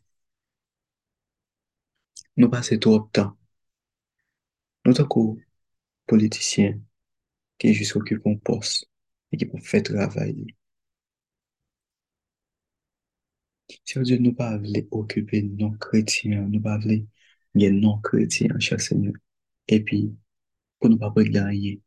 Nous 2.37 2.49
passons 2.49 2.77
trop 2.79 2.99
de 2.99 3.07
temps. 3.11 3.37
Nous 4.85 4.95
sommes 4.95 5.37
politiciens 6.07 6.79
qui 7.59 7.73
juste 7.73 7.95
occupent 7.95 8.27
un 8.27 8.35
poste 8.37 8.87
et 9.31 9.37
qui 9.37 9.45
peuvent 9.45 9.61
faire 9.61 9.83
travail. 9.83 10.55
Si 13.85 13.99
Dieu 14.01 14.17
nous 14.17 14.33
pas 14.33 14.59
occuper 14.91 15.43
non 15.43 15.71
chrétiens, 15.77 16.41
nous 16.49 16.61
pas 16.61 16.77
voulons 16.77 17.07
gen 17.61 17.79
non 17.81 17.99
kretien, 18.05 18.55
chèr 18.65 18.81
sènyo, 18.83 19.13
epi, 19.75 19.99
pou 20.77 20.89
nou 20.91 21.01
pa 21.01 21.09
pou 21.13 21.25
ganyen. 21.35 21.81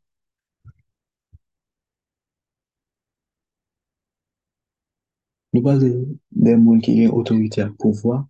Nou 5.51 5.63
pa 5.65 5.73
den 5.81 6.61
moun 6.63 6.79
ki 6.83 6.93
gen 6.99 7.15
otorite 7.15 7.59
ak 7.63 7.73
pouvoi, 7.81 8.21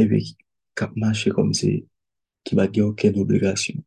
epi, 0.00 0.22
kap 0.78 0.94
mache 1.00 1.32
kom 1.36 1.52
se, 1.56 1.72
ki 2.44 2.56
ba 2.56 2.64
gen 2.72 2.88
okèn 2.92 3.18
obligasyon. 3.20 3.82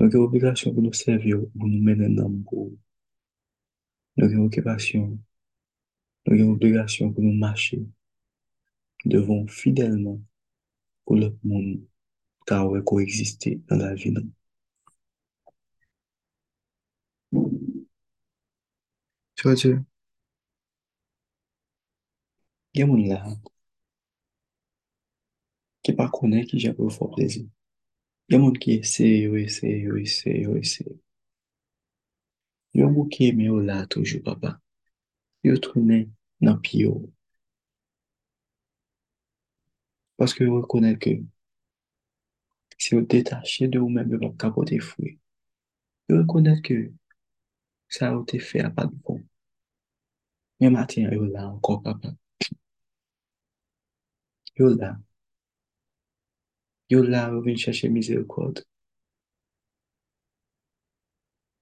Nou 0.00 0.08
gen 0.12 0.24
obligasyon 0.24 0.72
pou 0.74 0.84
nou 0.84 0.96
servyo, 0.96 1.44
pou 1.52 1.68
nou 1.68 1.84
menen 1.84 2.16
nan 2.16 2.32
mkou. 2.38 2.70
Nou 4.16 4.28
gen 4.32 4.40
okipasyon, 4.46 5.10
nou 6.26 6.38
gen 6.38 6.54
obligasyon 6.54 7.12
pou 7.12 7.24
nou 7.24 7.36
mache, 7.44 7.78
devons 9.08 9.46
fidèlement 9.48 10.20
pour 11.04 11.16
le 11.16 11.36
monde 11.44 11.80
car 12.46 12.70
on 12.70 12.82
coexister 12.82 13.60
dans 13.68 13.76
la 13.76 13.94
vie. 13.94 14.14
Tu 19.36 19.42
vois, 19.42 19.54
Dieu, 19.54 19.84
il 22.74 22.80
y 22.80 22.82
a 22.82 22.86
des 22.86 22.92
gens 22.92 23.24
là 23.24 23.36
qui 25.82 25.92
ne 25.92 26.06
connaissent 26.08 26.44
pas 26.46 26.48
qui 26.50 26.58
j'ai 26.58 26.72
pour 26.72 26.92
fort 26.92 27.10
plaisir. 27.14 27.44
Il 28.28 28.34
y 28.34 28.36
a 28.36 28.38
des 28.38 28.44
gens 28.44 28.52
qui 28.52 28.72
essaient, 28.74 29.22
essaient, 29.22 29.86
essaient, 30.00 30.46
essaient. 30.58 30.96
Il 32.74 32.80
y 32.80 32.84
a 32.84 32.86
des 32.86 32.94
gens 32.94 33.04
qui 33.06 33.28
aiment 33.28 33.60
là 33.60 33.86
toujours, 33.86 34.22
papa. 34.22 34.60
Ils 35.44 35.60
tournent 35.60 36.10
dans 36.40 36.54
le 36.54 36.60
pied. 36.60 36.88
Parce 40.22 40.34
que 40.34 40.44
vous 40.44 40.60
reconnaissez 40.60 40.98
que 41.00 41.10
si 42.78 42.94
vous 42.94 43.00
détachez 43.00 43.66
de 43.66 43.80
vous-même, 43.80 44.16
vous 44.16 44.30
capoter 44.34 44.78
fruit. 44.78 45.18
Vous 46.08 46.18
reconnaissez 46.18 46.62
que 46.62 46.92
ça 47.88 48.10
a 48.16 48.20
été 48.22 48.38
fait 48.38 48.60
à 48.60 48.70
pas 48.70 48.86
de 48.86 48.94
bon. 48.94 49.20
Mais 50.60 50.70
maintenant, 50.70 51.10
vous 51.12 51.24
là 51.24 51.48
encore, 51.48 51.82
papa. 51.82 52.14
Vous 54.56 54.68
là. 54.68 54.96
Vous 56.88 57.02
là, 57.02 57.28
vous 57.30 57.40
venez 57.40 57.56
chercher 57.56 57.88
miséricorde. 57.88 58.64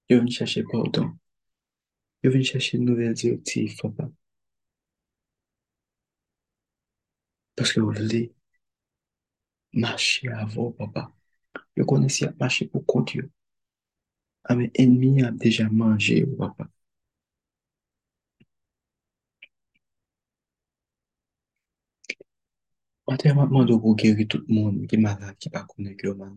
Vous 0.07 0.17
venez 0.17 0.29
chercher 0.29 0.61
pardon. 0.71 1.11
Vous 2.23 2.29
venez 2.29 2.43
chercher 2.43 2.77
une 2.77 2.85
nouvelle 2.85 3.15
directive, 3.15 3.75
papa. 3.81 4.07
Parce 7.55 7.73
que 7.73 7.79
vous 7.79 7.91
voulez 7.91 8.31
marcher 9.73 10.29
avant, 10.29 10.71
papa. 10.71 11.11
Je 11.77 11.83
connaissais 11.83 12.27
à 12.27 12.33
marcher 12.39 12.67
pour 12.67 12.85
compte. 12.85 13.15
Ah, 14.43 14.55
mais 14.55 14.69
ennemi 14.75 15.23
a 15.23 15.31
déjà 15.31 15.67
mangé, 15.69 16.25
papa. 16.37 16.67
Matin, 23.07 23.29
je 23.29 23.45
demande 23.45 23.79
pour 23.79 23.95
guérir 23.95 24.27
tout 24.27 24.43
le 24.47 24.55
monde 24.55 24.87
qui 24.87 24.95
est 24.95 24.97
malade, 24.97 25.35
qui 25.39 25.51
pas 25.51 25.63
connaît 25.65 25.95
que 25.95 26.07
malade. 26.07 26.35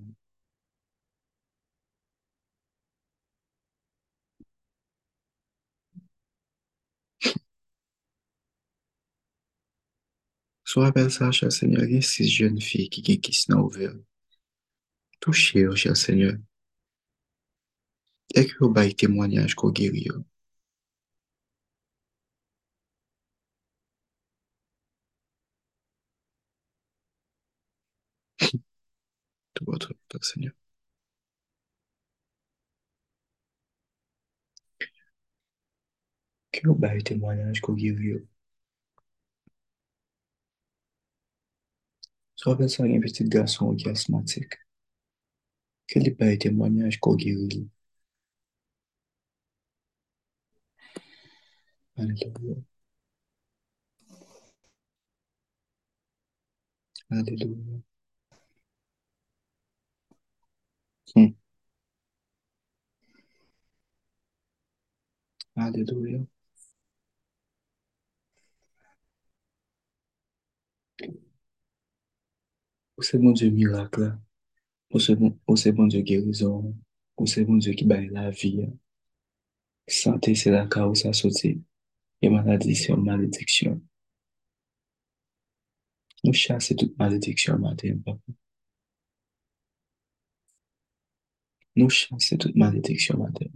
Soabe 10.75 11.07
acha, 11.21 11.51
Seigneur, 11.51 11.85
esses 11.85 12.29
jeunes 12.29 12.61
filles 12.61 12.89
qui 12.91 13.01
gagnent 13.01 13.21
qui 13.21 13.33
s'en 13.33 13.61
ouvert. 13.61 13.95
Touchez-vous, 15.21 15.75
cher 15.75 15.97
Seigneur. 15.97 16.37
É 18.35 18.45
que 18.45 18.63
eu 18.63 18.69
baio 18.69 18.93
témoignage 18.95 19.55
qu'on 19.57 19.71
guérit. 19.71 20.09
Tout 29.55 29.65
votre 29.65 29.93
Père, 30.09 30.25
Seigneur. 30.25 30.53
Que 36.53 36.67
eu 36.67 36.75
baio 36.75 37.03
témoignage 37.03 37.61
qu'on 37.61 37.75
guérit. 37.75 38.27
Robinson 42.47 42.87
investigações 42.87 43.85
asmáticas. 43.87 44.61
Que 45.89 45.99
lhe 45.99 46.11
pede 46.19 46.37
témoignage 46.43 46.99
cogueril. 47.05 47.71
Aleluia. 51.99 52.63
Aleluia. 57.11 57.81
Hum. 61.15 61.35
Aleluia. 65.57 66.25
Ou 72.97 73.03
se 73.03 73.17
bon 73.17 73.33
Dieu 73.33 73.51
miracle, 73.51 74.17
ou 74.91 75.01
se 75.01 75.13
bon, 75.13 75.37
ou 75.47 75.57
se 75.57 75.71
bon 75.71 75.87
Dieu 75.87 76.03
guérison, 76.03 76.75
ou 77.17 77.27
se 77.27 77.41
bon 77.45 77.59
Dieu 77.59 77.75
ki 77.75 77.87
baye 77.91 78.09
la 78.11 78.31
vi. 78.31 78.69
Sante 79.91 80.35
se 80.39 80.51
la 80.51 80.67
ka 80.71 80.87
ou 80.89 80.95
sa 80.95 81.13
soti, 81.13 81.57
e 82.23 82.31
maladi 82.31 82.77
se 82.79 82.93
yon 82.93 83.03
malediksyon. 83.05 83.83
Nou 86.25 86.33
chase 86.33 86.73
tout 86.79 86.95
malediksyon 86.97 87.61
maten, 87.61 88.01
papa. 88.07 88.39
Nou 91.77 91.91
chase 91.91 92.39
tout 92.41 92.55
malediksyon 92.57 93.21
maten. 93.21 93.53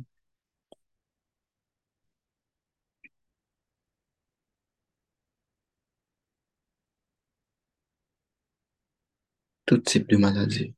tout 9.68 9.76
type 9.84 10.08
de 10.08 10.16
maladie. 10.16 10.74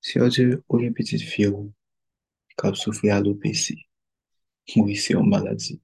Si 0.00 0.18
yo 0.18 0.28
di 0.30 0.44
ou 0.70 0.78
yon 0.78 0.94
petit 0.94 1.18
fye 1.18 1.48
ou, 1.50 1.72
kap 2.54 2.76
soufri 2.78 3.10
alopeci, 3.10 3.74
mou 4.76 4.86
yisi 4.86 5.16
yon 5.16 5.26
maladie. 5.26 5.80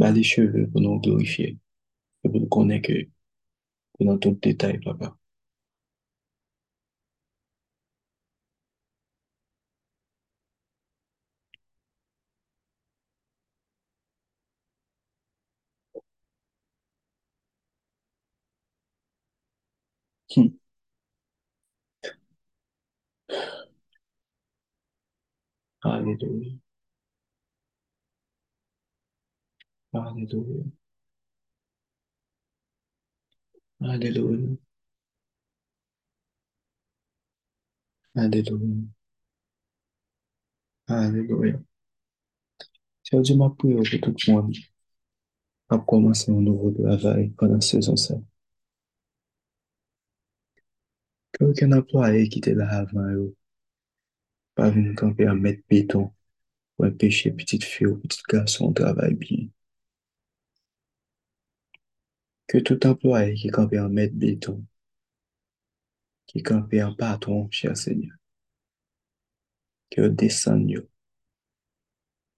Ba 0.00 0.08
li 0.16 0.24
cheve 0.24 0.64
pou 0.72 0.80
nou 0.80 1.02
glorifiye, 1.04 1.52
pou 2.24 2.32
nou 2.32 2.48
konen 2.56 2.80
ke, 2.80 2.96
pou 3.92 4.08
nou 4.08 4.16
tout 4.16 4.40
detay 4.40 4.80
papa. 4.80 5.12
Hallelujah. 25.82 26.58
Hallelujah. 29.92 30.64
Hallelujah. 33.80 34.56
Hallelujah. 38.14 38.88
Hallelujah. 40.88 41.62
Se 43.04 43.16
eu 43.16 43.22
de 43.22 43.32
uma 43.32 43.54
priora 43.54 43.88
que 43.88 43.98
tu 43.98 44.12
come, 44.26 44.52
a 45.68 45.78
começar 45.78 46.32
um 46.32 46.40
novo 46.40 46.72
travail 46.72 47.30
pendant 47.38 47.60
saison 47.60 47.96
sa. 47.96 48.20
Kyo 51.32 51.52
ke 51.56 51.66
na 51.66 51.80
ploye 51.82 52.28
ki 52.28 52.40
te 52.44 52.52
la 52.54 52.66
avan 52.80 53.12
yo, 53.14 53.24
pas 54.54 54.70
venu 54.70 54.94
camper 54.94 55.26
à 55.26 55.34
mettre 55.34 55.62
béton 55.68 56.12
pour 56.76 56.86
empêcher 56.86 57.32
petite 57.32 57.64
fille 57.64 57.86
ou 57.86 57.98
petit 57.98 58.22
garçon 58.28 58.72
travail 58.72 59.14
bien. 59.14 59.48
Que 62.46 62.58
tout 62.58 62.86
employé 62.86 63.34
qui 63.34 63.48
campait 63.48 63.80
en 63.80 63.88
mettre 63.88 64.14
béton, 64.14 64.64
qui 66.26 66.42
campait 66.42 66.82
en 66.82 66.94
patron, 66.94 67.48
cher 67.50 67.76
Seigneur, 67.76 68.16
que 69.90 70.08
descende 70.08 70.86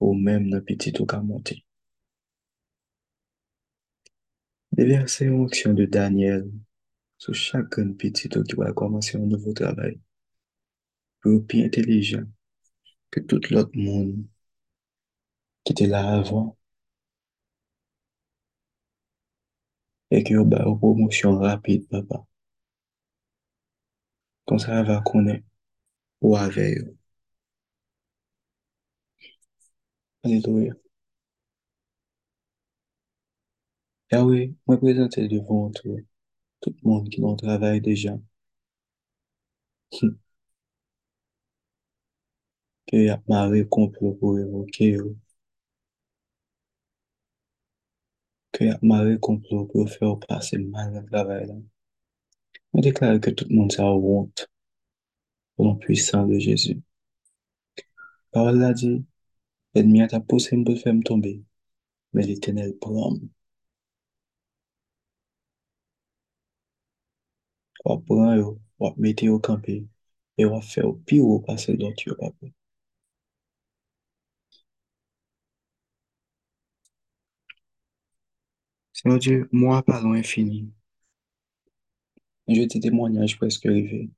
ou 0.00 0.14
même 0.14 0.50
dans 0.50 0.60
petit 0.60 0.92
ou 1.00 1.06
monter. 1.22 1.64
Déverser 4.72 5.26
une 5.26 5.44
action 5.44 5.72
de 5.72 5.84
Daniel 5.84 6.50
sur 7.16 7.34
chaque 7.34 7.76
petit 7.96 8.28
qui 8.28 8.54
va 8.56 8.72
commencer 8.72 9.16
un 9.16 9.20
nouveau 9.20 9.52
travail. 9.52 10.00
pou 11.24 11.40
pi 11.48 11.56
intelijan 11.66 12.26
ke 13.10 13.18
tout 13.28 13.44
lot 13.54 13.70
moun 13.84 14.08
ki 15.64 15.72
te 15.78 15.84
la 15.92 16.00
avan 16.16 16.46
e 20.16 20.18
ki 20.24 20.32
yo 20.36 20.42
ba 20.50 20.58
ou 20.68 20.78
promosyon 20.80 21.40
rapide 21.44 21.86
papa. 21.92 22.18
Kon 24.46 24.58
sa 24.64 24.70
ava 24.80 24.96
konen 25.08 25.40
ou 26.24 26.36
ave 26.44 26.66
yo. 26.76 26.84
Aleluya. 30.24 30.74
Yahweh, 34.10 34.46
mwen 34.64 34.78
prezante 34.82 35.20
devon 35.32 35.72
tou, 35.76 35.96
tout 36.60 36.76
moun 36.86 37.08
ki 37.10 37.18
moun 37.22 37.36
travay 37.40 37.80
dejan. 37.86 38.18
Hm. 39.94 40.23
ke 42.88 42.98
ap 43.14 43.22
mare 43.30 43.60
komplo 43.74 44.08
pou 44.18 44.38
evoke 44.44 44.86
yo, 44.96 45.06
ke 48.54 48.68
ap 48.74 48.82
mare 48.90 49.14
komplo 49.26 49.64
pou 49.70 49.86
fè 49.94 50.04
ou 50.08 50.18
pase 50.24 50.58
mal 50.72 50.90
nan 50.94 51.06
travay 51.10 51.42
la. 51.50 51.56
Mwen 52.70 52.84
deklare 52.86 53.18
ke 53.24 53.30
tout 53.38 53.50
moun 53.56 53.70
sa 53.74 53.86
wont 54.04 54.44
pou 55.54 55.66
l'anpuisan 55.66 56.28
de 56.30 56.38
Jezu. 56.46 56.74
Parol 58.32 58.58
la 58.62 58.72
di, 58.80 58.92
l'enmi 59.74 60.02
a 60.04 60.08
ta 60.12 60.20
pose 60.30 60.56
m 60.58 60.64
pou 60.66 60.80
fèm 60.82 61.00
tombe, 61.08 61.32
men 62.12 62.26
l'Etenel 62.28 62.72
pram. 62.82 63.20
Wap 67.86 68.04
pran 68.10 68.36
yo, 68.40 68.50
wap 68.82 68.98
mete 69.06 69.30
yo 69.30 69.38
kampe, 69.48 69.78
e 70.40 70.50
wap 70.52 70.66
fè 70.72 70.84
ou 70.88 70.98
pi 71.06 71.22
ou 71.22 71.40
pase 71.46 71.78
dot 71.80 72.06
yo 72.08 72.18
pape. 72.20 72.52
Seigneur 79.04 79.18
Dieu, 79.20 79.48
moi 79.52 79.82
parlons 79.82 80.14
infini. 80.14 80.72
Je 82.48 82.62
dis 82.62 82.80
témoignage 82.80 83.36
presque 83.36 83.66
arrivé. 83.66 84.08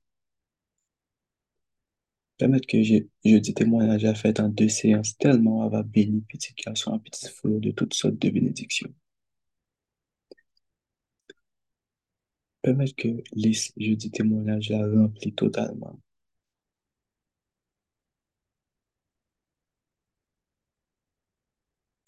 Permettre 2.37 2.67
que 2.67 2.81
je, 2.83 2.99
dis 3.23 3.53
témoignage 3.53 4.05
à 4.05 4.15
fait 4.15 4.39
en 4.39 4.47
deux 4.49 4.69
séances, 4.69 5.17
tellement 5.17 5.65
on 5.65 5.69
va 5.69 5.83
bénir 5.83 6.21
petit 6.29 6.53
garçon, 6.53 6.93
un 6.93 6.99
petit 6.99 7.27
flot 7.27 7.59
de 7.59 7.71
toutes 7.71 7.93
sortes 7.95 8.17
de 8.17 8.29
bénédictions. 8.29 8.93
Permettre 12.61 12.95
que 12.95 13.09
les 13.33 13.53
je 13.53 13.93
dis 13.93 14.11
témoignage 14.11 14.71
a 14.71 14.87
rempli 14.87 15.33
totalement. 15.33 15.99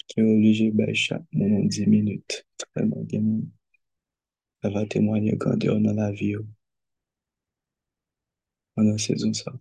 Qui 0.09 0.19
est 0.19 0.23
obligé 0.23 0.71
de 0.71 0.93
chaque 0.93 1.23
moment 1.31 1.63
10 1.65 1.87
minutes. 1.87 2.45
Bien. 2.75 3.21
Ça 4.63 4.69
va 4.69 4.85
témoigner 4.85 5.35
grandeur 5.35 5.79
dans 5.79 5.93
la 5.93 6.11
vie. 6.11 6.35
Pendant 8.75 8.91
la 8.91 8.97
saison 8.97 9.33
ça. 9.33 9.53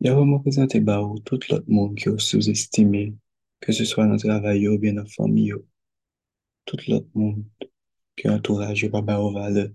Il 0.00 0.06
y 0.06 0.10
a 0.10 0.14
vraiment 0.14 0.40
présenté 0.40 0.80
tout 1.24 1.38
l'autre 1.50 1.64
monde 1.68 1.94
qui 1.96 2.08
est 2.08 2.18
sous-estimé, 2.18 3.14
que 3.60 3.72
ce 3.72 3.84
soit 3.84 4.06
dans 4.06 4.12
le 4.14 4.18
travail 4.18 4.68
ou 4.68 4.78
bien 4.78 4.94
dans 4.94 5.02
la 5.02 5.08
famille. 5.08 5.54
Tout 6.64 6.78
l'autre 6.88 7.08
monde 7.14 7.44
qui 8.16 8.28
est 8.28 8.88
bah, 8.88 9.20
aux 9.20 9.32
valeurs. 9.32 9.70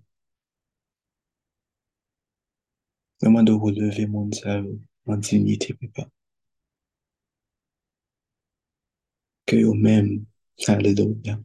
Vraiment 3.22 3.44
de 3.44 3.52
relever 3.52 4.06
mon 4.08 4.32
ça 4.32 4.62
en 5.08 5.18
dignité, 5.18 5.74
papa. 5.74 6.08
Que 9.48 9.56
eux-mêmes, 9.56 10.26
alléluia. 10.68 11.40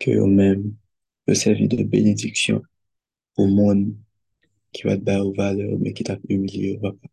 Que 0.00 0.10
eux-mêmes, 0.10 0.74
le 1.28 1.34
servir 1.34 1.68
de 1.68 1.84
bénédiction 1.84 2.62
au 3.36 3.46
monde 3.48 3.94
qui 4.72 4.84
va 4.84 4.96
te 4.98 5.02
dar 5.04 5.26
aux 5.26 5.34
valeurs, 5.34 5.78
mais 5.80 5.92
qui 5.94 6.04
t'a 6.04 6.18
humilié, 6.28 6.78
papa. 6.82 7.08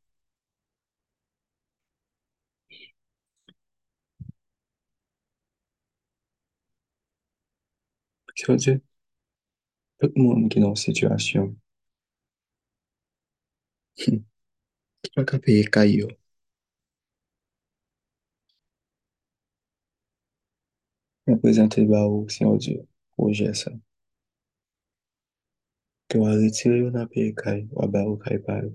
Ça 8.35 8.51
veut 8.53 8.57
dire, 8.57 8.79
tout 9.99 10.09
le 10.15 10.23
monde 10.23 10.49
qui 10.49 10.59
est 10.59 11.64
Hmm. 13.99 14.19
Ki 15.03 15.09
pa 15.15 15.23
ka 15.29 15.37
peye 15.43 15.63
kay 15.73 15.89
yo. 15.99 16.07
Mwen 21.25 21.39
prezante 21.41 21.81
ba 21.91 21.99
ou 22.09 22.29
si 22.33 22.43
yon 22.43 22.57
diyo 22.63 22.81
proje 23.15 23.49
sa. 23.61 23.71
Ke 26.09 26.15
wan 26.21 26.35
retire 26.41 26.77
yo 26.81 26.89
nan 26.95 27.07
peye 27.13 27.31
kay, 27.41 27.59
waba 27.77 28.01
ou 28.09 28.17
kay 28.23 28.37
pa 28.45 28.55
yo. 28.63 28.71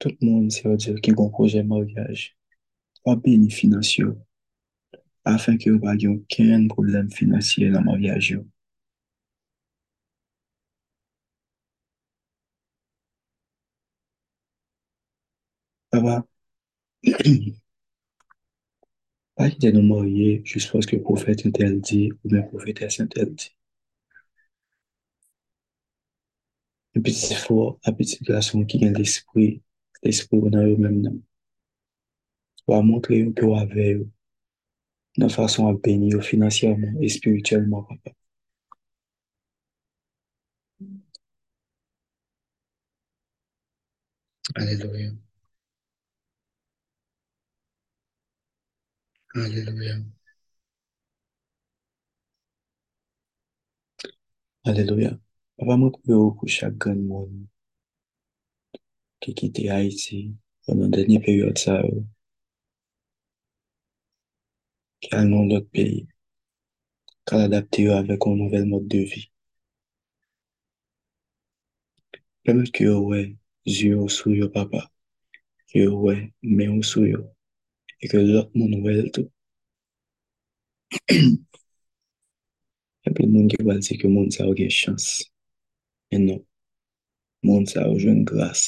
Tout 0.00 0.14
moun 0.22 0.50
si 0.54 0.62
yon 0.66 0.78
diyo 0.82 0.94
ki 1.02 1.16
gon 1.18 1.32
proje 1.34 1.62
moryaj, 1.70 2.18
wabe 3.06 3.32
ni 3.40 3.50
finansyo, 3.60 4.14
afan 5.34 5.58
ki 5.58 5.72
yo 5.72 5.80
bagyon 5.82 6.22
ken 6.32 6.68
problem 6.74 7.10
finansye 7.18 7.72
nan 7.74 7.86
moryaj 7.90 8.30
yo. 8.36 8.40
Papa, 15.90 16.24
pas 19.36 19.48
quitter 19.48 19.72
nous 19.72 19.80
marier 19.80 20.42
juste 20.44 20.70
parce 20.70 20.84
que 20.84 20.96
le 20.96 21.02
prophète 21.02 21.46
interdit 21.46 22.12
ou 22.22 22.28
bien 22.28 22.42
prophétesse 22.42 23.00
interdit. 23.00 23.56
Un 26.94 27.00
petit 27.00 27.32
fort, 27.34 27.78
un 27.86 27.94
petit 27.94 28.22
garçon 28.22 28.62
qui 28.66 28.84
a 28.84 28.90
l'esprit, 28.90 29.62
l'esprit 30.02 30.38
dans 30.50 30.62
eux-mêmes. 30.66 31.22
va 32.68 32.82
montrer 32.82 33.32
que 33.32 33.44
vous 33.44 33.56
avez 33.56 34.00
de 35.18 35.28
façon 35.28 35.66
à 35.68 35.74
bénir 35.74 36.22
financièrement 36.22 36.98
et 37.02 37.10
spirituellement. 37.10 37.86
Alléluia. 44.54 45.12
Alléluia. 49.44 49.96
Alléluia. 54.64 55.18
Papa, 55.56 55.76
moi, 55.76 55.90
prie 55.92 56.02
pour 56.06 56.38
chaque 56.46 56.76
grand 56.76 56.94
monde 56.94 57.46
qui 59.20 59.34
quitte 59.34 59.58
Haïti 59.68 60.36
Pendant 60.68 60.90
denye 60.92 61.18
peryode 61.24 61.56
sa 61.56 61.74
yo, 61.80 62.02
ki 65.00 65.08
al 65.16 65.30
nan 65.30 65.46
lot 65.48 65.64
peyi, 65.72 66.02
kal 67.30 67.46
adapte 67.46 67.86
yo 67.86 67.94
avek 67.96 68.26
yon 68.28 68.36
nouvel 68.42 68.66
mod 68.68 68.84
de 68.92 69.00
vi. 69.08 69.22
Pemet 72.44 72.68
ki 72.76 72.84
yo 72.90 72.98
we, 73.08 73.22
zi 73.64 73.88
yo 73.94 74.04
sou 74.12 74.36
yo 74.36 74.50
papa, 74.58 74.82
ki 75.72 75.86
yo 75.86 75.96
we, 76.04 76.16
men 76.44 76.76
yo 76.76 76.84
sou 76.90 77.08
yo, 77.08 77.24
e 78.02 78.04
ke 78.10 78.18
lòk 78.22 78.48
moun 78.58 78.74
wèl 78.84 79.08
tou. 79.14 79.26
Epi 83.08 83.22
moun 83.32 83.48
ki 83.50 83.58
wèl 83.66 83.82
se 83.86 83.94
ke 84.00 84.06
moun 84.14 84.30
sa 84.34 84.46
ou 84.48 84.54
gen 84.58 84.72
chans. 84.80 85.06
E 86.14 86.16
nou, 86.22 86.40
moun 87.46 87.64
sa 87.70 87.80
ou 87.90 87.98
jwen 88.02 88.20
glas. 88.28 88.60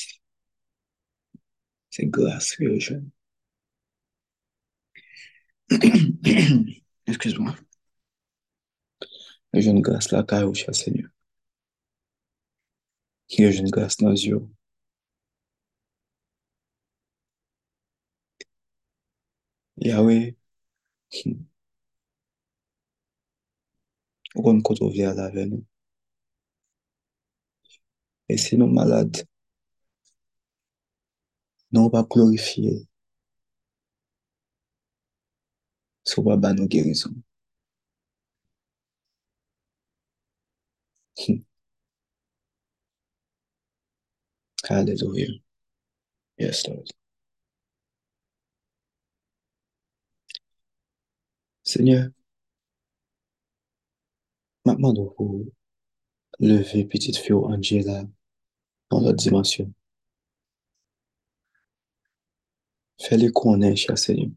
Se 1.94 2.02
glas 2.16 2.46
ki 2.56 2.64
ou 2.70 2.78
jwen. 2.82 3.04
Excuse-moi. 7.06 7.54
Eu 9.52 9.60
jeune 9.60 9.80
grâce 9.80 10.12
la 10.12 10.22
caille 10.22 10.44
au 10.44 10.54
cher 10.54 10.74
Seigneur. 10.74 11.08
Eu 13.38 13.50
jeune 13.50 13.70
grâce 13.70 13.96
dans 13.96 14.14
yeux. 14.14 14.46
Yahweh, 19.86 20.34
hmm. 21.12 21.50
ou 24.36 24.42
kon 24.44 24.60
koto 24.66 24.88
vle 24.92 25.04
alave 25.10 25.44
nou. 25.50 25.62
E 28.32 28.36
si 28.42 28.56
nou 28.60 28.70
malade, 28.78 29.24
nou 31.74 31.90
pa 31.94 32.02
glorifiye, 32.12 32.76
sou 36.10 36.24
pa 36.26 36.36
ban 36.42 36.54
nou 36.60 36.68
gerison. 36.76 37.14
Hmm. 41.18 41.44
Hallelujah. 44.68 45.40
Yes, 46.38 46.66
Lord. 46.68 46.99
Seigneur, 51.70 52.10
maintenant 54.64 54.92
nous 54.92 55.10
pour 55.10 55.44
lever 56.40 56.84
petite 56.84 57.16
fille 57.16 57.34
Angela 57.34 58.04
dans 58.90 59.00
la 59.00 59.12
dimension. 59.12 59.72
Fais-le 63.00 63.32
connaître, 63.32 63.76
cher 63.78 63.98
Seigneur, 63.98 64.30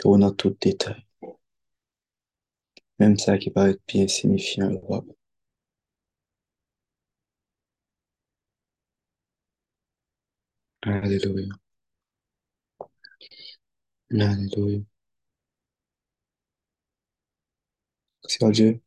qu'on 0.00 0.22
a 0.22 0.30
tout 0.30 0.56
détail. 0.60 1.04
Même 2.98 3.16
ça 3.16 3.38
qui 3.38 3.48
paraît 3.50 3.78
bien 3.88 4.06
signifiant, 4.06 4.70
roi. 4.76 5.02
Alléluia. 10.82 11.48
Alléluia. 14.10 14.80
Seigneur 18.28 18.52
Dieu, 18.52 18.80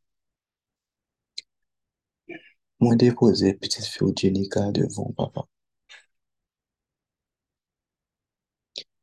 moi 2.82 2.98
déposer 2.98 3.54
petite 3.54 3.86
fille 3.86 4.12
Jenica 4.18 4.70
devant 4.74 5.14
papa. 5.16 5.46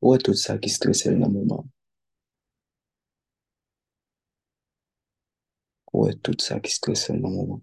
Ouais, 0.01 0.17
tout 0.19 0.33
ça 0.35 0.57
qui 0.59 0.71
stresse 0.71 1.07
dans 1.07 1.13
le 1.13 1.33
moment. 1.33 1.67
Ouais, 5.93 6.15
tout 6.23 6.37
ça 6.39 6.61
qui 6.61 6.71
stresse 6.71 7.09
dans 7.11 7.15
le 7.17 7.21
moment. 7.23 7.61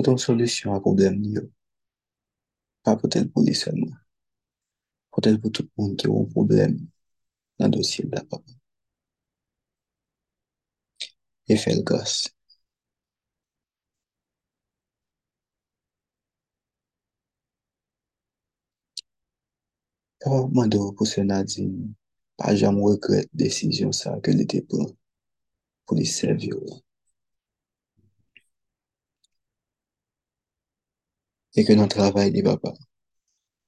Poton 0.00 0.16
solusyon 0.16 0.72
a 0.72 0.80
problem 0.80 1.14
li 1.20 1.30
yo. 1.36 1.42
Pa 2.84 2.94
poten 3.00 3.26
pou 3.32 3.44
li 3.44 3.52
seman. 3.62 3.90
Poten 5.12 5.36
pou 5.42 5.52
tout 5.52 5.68
moun 5.76 5.92
ki 6.00 6.08
yon 6.08 6.30
problem 6.32 6.78
nan 7.60 7.74
dosye 7.74 8.06
da 8.08 8.22
pa. 8.30 8.40
E 11.52 11.60
fel 11.60 11.84
gos. 11.84 12.14
Kwa 20.24 20.46
mwen 20.48 20.72
do 20.72 20.86
pou 20.96 21.12
se 21.12 21.28
nadin, 21.28 21.92
pa 22.40 22.56
jam 22.56 22.80
rekret 22.88 23.28
desisyon 23.44 23.92
sa 24.00 24.16
ke 24.24 24.32
li 24.32 24.48
te 24.48 24.64
pran 24.64 24.88
pou 25.84 26.00
li 26.00 26.08
servyo 26.08 26.64
la. 26.64 26.80
Et 31.54 31.64
que 31.64 31.72
dans 31.74 31.84
le 31.84 31.88
travail 31.88 32.32
des 32.32 32.42
papas, 32.42 32.74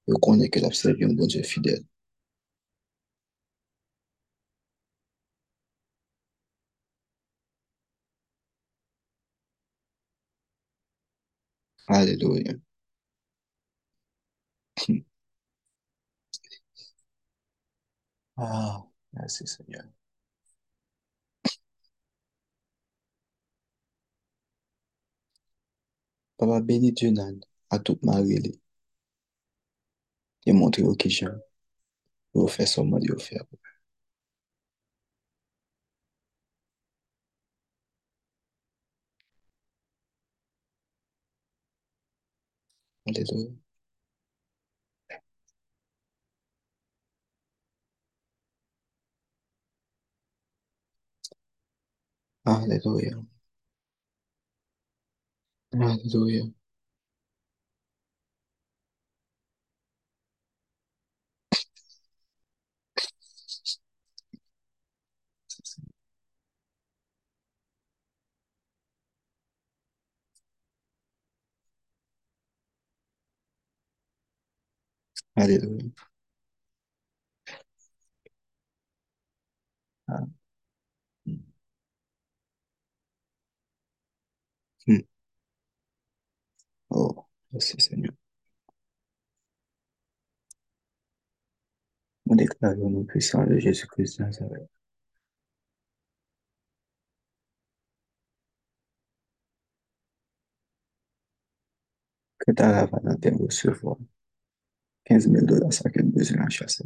je 0.07 0.15
connais 0.15 0.49
que 0.49 0.61
l'a 0.61 0.71
servi 0.71 1.03
un 1.05 1.13
bon 1.13 1.27
Dieu 1.27 1.43
fidèle. 1.43 1.83
Alléluia. 11.87 12.55
Ah, 18.37 18.85
merci 19.15 19.47
Seigneur. 19.47 19.85
Papa, 26.37 26.61
bénis 26.61 26.93
Dieu 26.93 27.11
nan 27.11 27.41
à 27.73 27.81
toute 27.81 28.05
Marie 28.05 28.61
et 30.47 30.53
montre 30.53 30.79
faire 32.49 32.69
ce 32.69 32.81
mot 32.83 32.99
de 33.01 33.17
faire. 33.19 33.45
Alléluia. 43.07 43.53
Alléluia. 52.45 53.17
Alléluia. 55.75 56.45
Alléluia. 75.37 75.91
Ah. 80.09 80.27
Hmm. 84.87 85.03
Oh, 86.91 87.27
merci 87.53 87.75
Seigneur. 87.81 88.13
On 92.29 92.35
déclare 92.35 92.77
au 92.81 92.91
nom 92.91 93.05
puissant 93.05 93.47
de 93.47 93.59
Jésus-Christ 93.59 94.19
Nazareth. 94.19 94.69
Que 102.41 102.53
ta 102.53 102.67
ravane 102.75 103.19
te 103.23 103.31
recevoir 103.43 103.97
15000 105.09 105.47
dola 105.51 105.71
sa 105.73 105.91
ke 105.93 106.03
mbeze 106.03 106.35
nan 106.37 106.51
chase. 106.51 106.85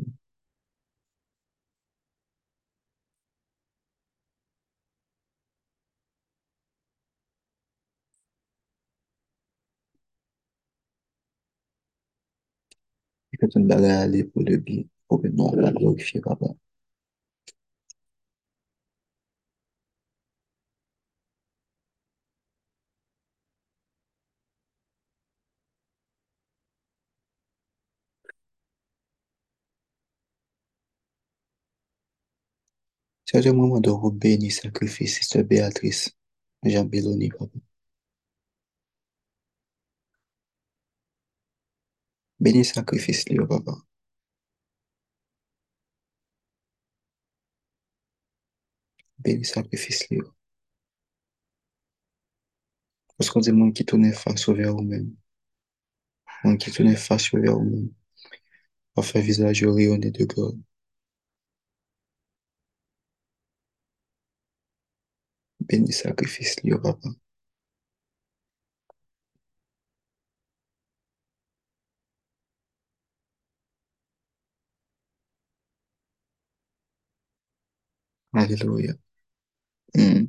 E 13.33 13.35
ket 13.41 13.57
an 13.59 13.65
bagay 13.71 13.97
ale 14.05 14.21
pou 14.31 14.41
le 14.49 14.57
bi, 14.67 14.77
pou 15.07 15.21
pe 15.23 15.29
non 15.37 15.53
la 15.63 15.71
glorifiye 15.79 16.21
kaba. 16.27 16.49
C'est 33.37 33.49
un 33.49 33.53
moment 33.53 33.81
de 33.81 33.91
béni 34.13 34.51
sacrifice, 34.51 35.17
Sister 35.17 35.43
Béatrice. 35.43 36.17
Jean 36.65 36.87
Belloni, 36.87 37.29
papa. 37.29 37.59
Béni 42.41 42.65
sacrifice, 42.65 43.29
lui, 43.29 43.47
papa. 43.47 43.73
Béni 49.19 49.45
sacrifice, 49.45 50.09
lui. 50.11 50.23
Parce 53.19 53.29
qu'on 53.31 53.41
dit, 53.41 53.53
monde 53.53 53.75
qui 53.75 53.85
tourne 53.85 54.11
face 54.15 54.49
vers 54.49 54.73
vous-même. 54.75 55.15
Monde 56.45 56.57
qui 56.59 56.71
tourne 56.71 56.97
face 56.97 57.31
vers 57.35 57.55
vous-même. 57.59 57.91
On 58.97 59.03
fait 59.03 59.21
visage 59.21 59.63
rayonné 59.65 60.11
de 60.11 60.25
gloire. 60.25 60.53
Bénis 65.69 65.93
sacrifice, 66.03 66.57
lié, 66.65 66.77
papa. 66.83 67.09
Alléluia. 78.33 78.95
Mm. 79.97 80.27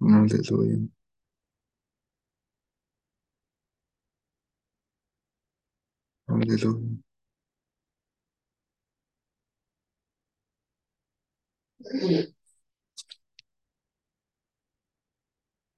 Hallelujah. 0.00 0.88
Aleluia. 6.30 6.96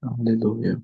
Aleluia. 0.01 0.81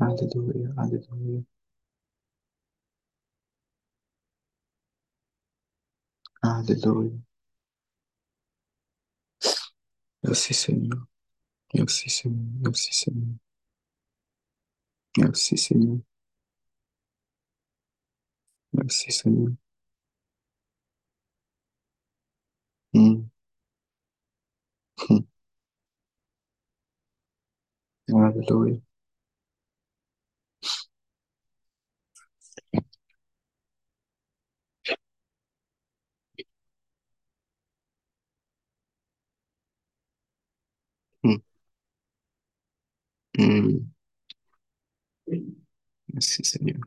Aleluia, 0.00 0.72
aleluia. 0.76 1.44
Aleluia. 6.50 7.12
Eu 10.22 10.34
sei, 10.34 10.54
Senhor. 10.54 11.08
Merci 11.76 12.08
Seigneur. 12.10 12.42
Merci 12.62 12.92
Seigneur. 12.94 13.36
Merci 15.18 15.58
Seigneur. 15.58 15.98
Merci 18.72 19.10
Seigneur. 19.12 19.52
Alléluia. 28.12 28.80
Mm. 41.24 41.36
Mm. 43.36 43.86
Merci 46.12 46.44
Seigneur. 46.44 46.80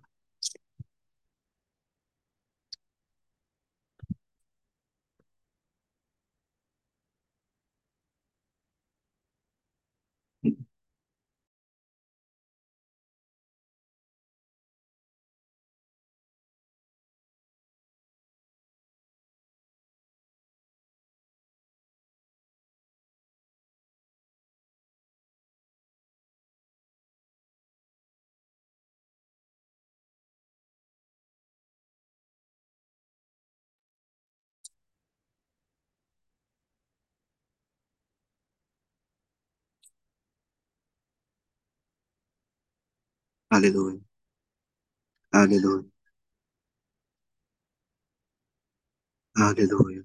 Hallelujah. 43.59 43.99
Hallelujah. 45.33 45.83
Hallelujah. 49.35 50.03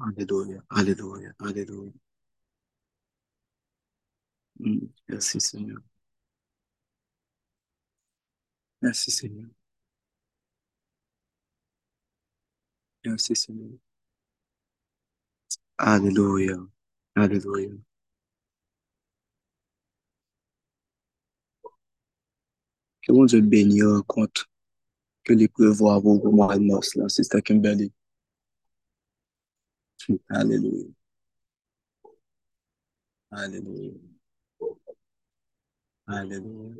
Hallelujah. 0.00 0.62
Hallelujah. 0.70 1.32
Hallelujah. 1.40 1.92
Merci 5.08 5.40
Seigneur. 5.40 5.82
Merci 8.82 9.10
Seigneur. 9.10 9.48
Merci 13.04 13.34
Seigneur. 13.36 13.78
Hallelujah. 15.78 16.66
Alléluia. 17.16 17.70
Que 23.02 23.12
mon 23.12 23.24
Dieu 23.24 23.40
bénisse 23.40 23.84
rencontre 23.84 24.50
que 25.24 25.32
l'épreuve 25.32 25.78
va 25.82 26.00
mois 26.00 26.56
de 26.58 26.64
mars 26.64 26.94
là, 26.94 27.08
Sister 27.08 27.40
Kimberly. 27.42 27.92
Alléluia. 30.28 30.86
Alléluia. 33.30 33.92
Alléluia. 36.06 36.74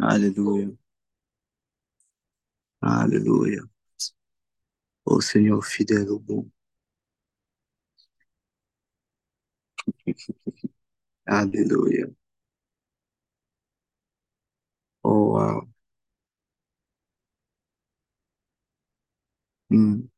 Alléluia. 0.00 0.68
Alléluia. 2.80 3.62
Ô 5.04 5.20
Seigneur 5.20 5.64
fidèle 5.64 6.08
au 6.10 6.18
bon. 6.18 6.50
Alléluia. 11.26 12.06
Oh 15.04 15.30
wow. 15.34 15.68
Mm. 19.70 20.11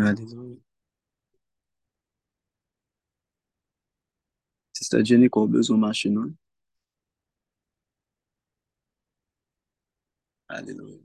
Aleluia. 0.00 0.58
Se 4.74 4.82
está 4.84 5.00
de 5.02 5.16
Nicobius, 5.16 5.70
o 5.70 5.76
machinão. 5.78 6.34
Aleluia. 10.48 11.00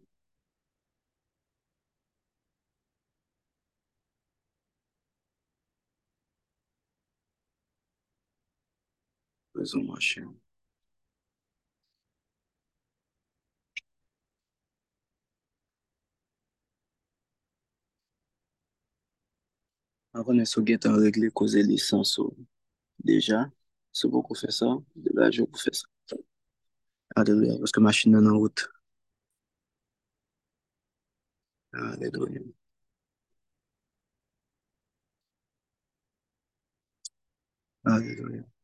Pois 9.53 9.73
o 9.73 9.83
machinão. 9.83 10.44
De 20.23 20.45
se 20.45 20.59
guetter 20.61 20.89
en 20.89 20.97
régler 20.97 21.29
cause 21.31 21.55
licence. 21.55 22.19
Deja, 23.03 23.41
se 23.91 24.07
pou 24.07 24.23
kou 24.23 24.37
fè 24.39 24.51
sa, 24.51 24.69
de 24.95 25.11
la 25.17 25.29
jò 25.35 25.45
pou 25.51 25.59
fè 25.59 25.73
sa. 25.75 26.17
Aleluya, 27.19 27.59
paske 27.61 27.81
machin 27.83 28.15
nan 28.15 28.27
an 28.31 28.39
wout. 28.39 28.65
Aleluya. 31.73 32.41
Aleluya. 37.85 38.54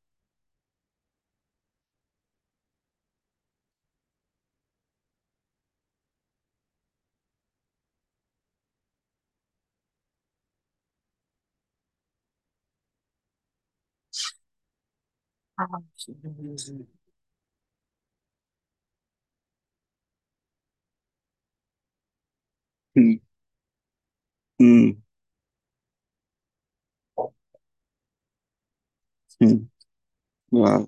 Wow, 30.51 30.87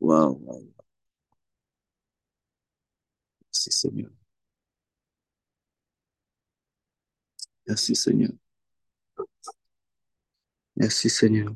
wow, 0.00 0.30
wow. 0.40 0.62
Merci 3.48 3.70
Seigneur. 3.72 4.10
Merci 7.66 7.94
Seigneur. 7.96 8.30
Merci 10.76 11.10
Seigneur. 11.10 11.54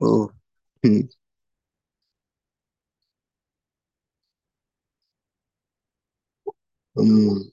Oh. 0.00 0.30
hum. 6.94 7.50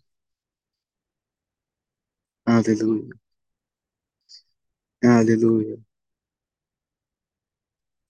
Aleluia. 2.46 3.14
Aleluia. 5.04 5.78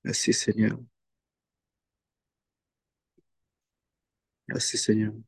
Assim, 0.04 0.34
Senhor. 0.34 0.84
Assim, 4.52 4.78
Senhor. 4.78 5.24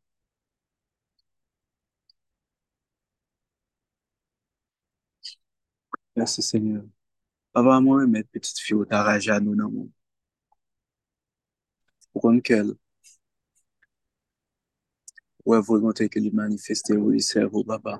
Assim, 6.16 6.42
Senhor. 6.44 6.88
Papa 7.54 7.80
mwen 7.82 8.04
wè 8.04 8.12
met 8.14 8.28
petit 8.34 8.58
fi 8.64 8.76
ou 8.78 8.86
ta 8.90 9.02
raja 9.08 9.40
nou 9.42 9.56
nan 9.58 9.72
moun. 9.74 9.90
Ou 12.14 12.22
kon 12.24 12.38
kel, 12.50 12.74
e 15.56 15.60
volante 15.68 16.08
ke 16.12 16.20
li 16.22 16.32
manifeste 16.42 16.94
ou 16.98 17.10
li 17.14 17.22
servo 17.32 17.64
baba. 17.64 17.96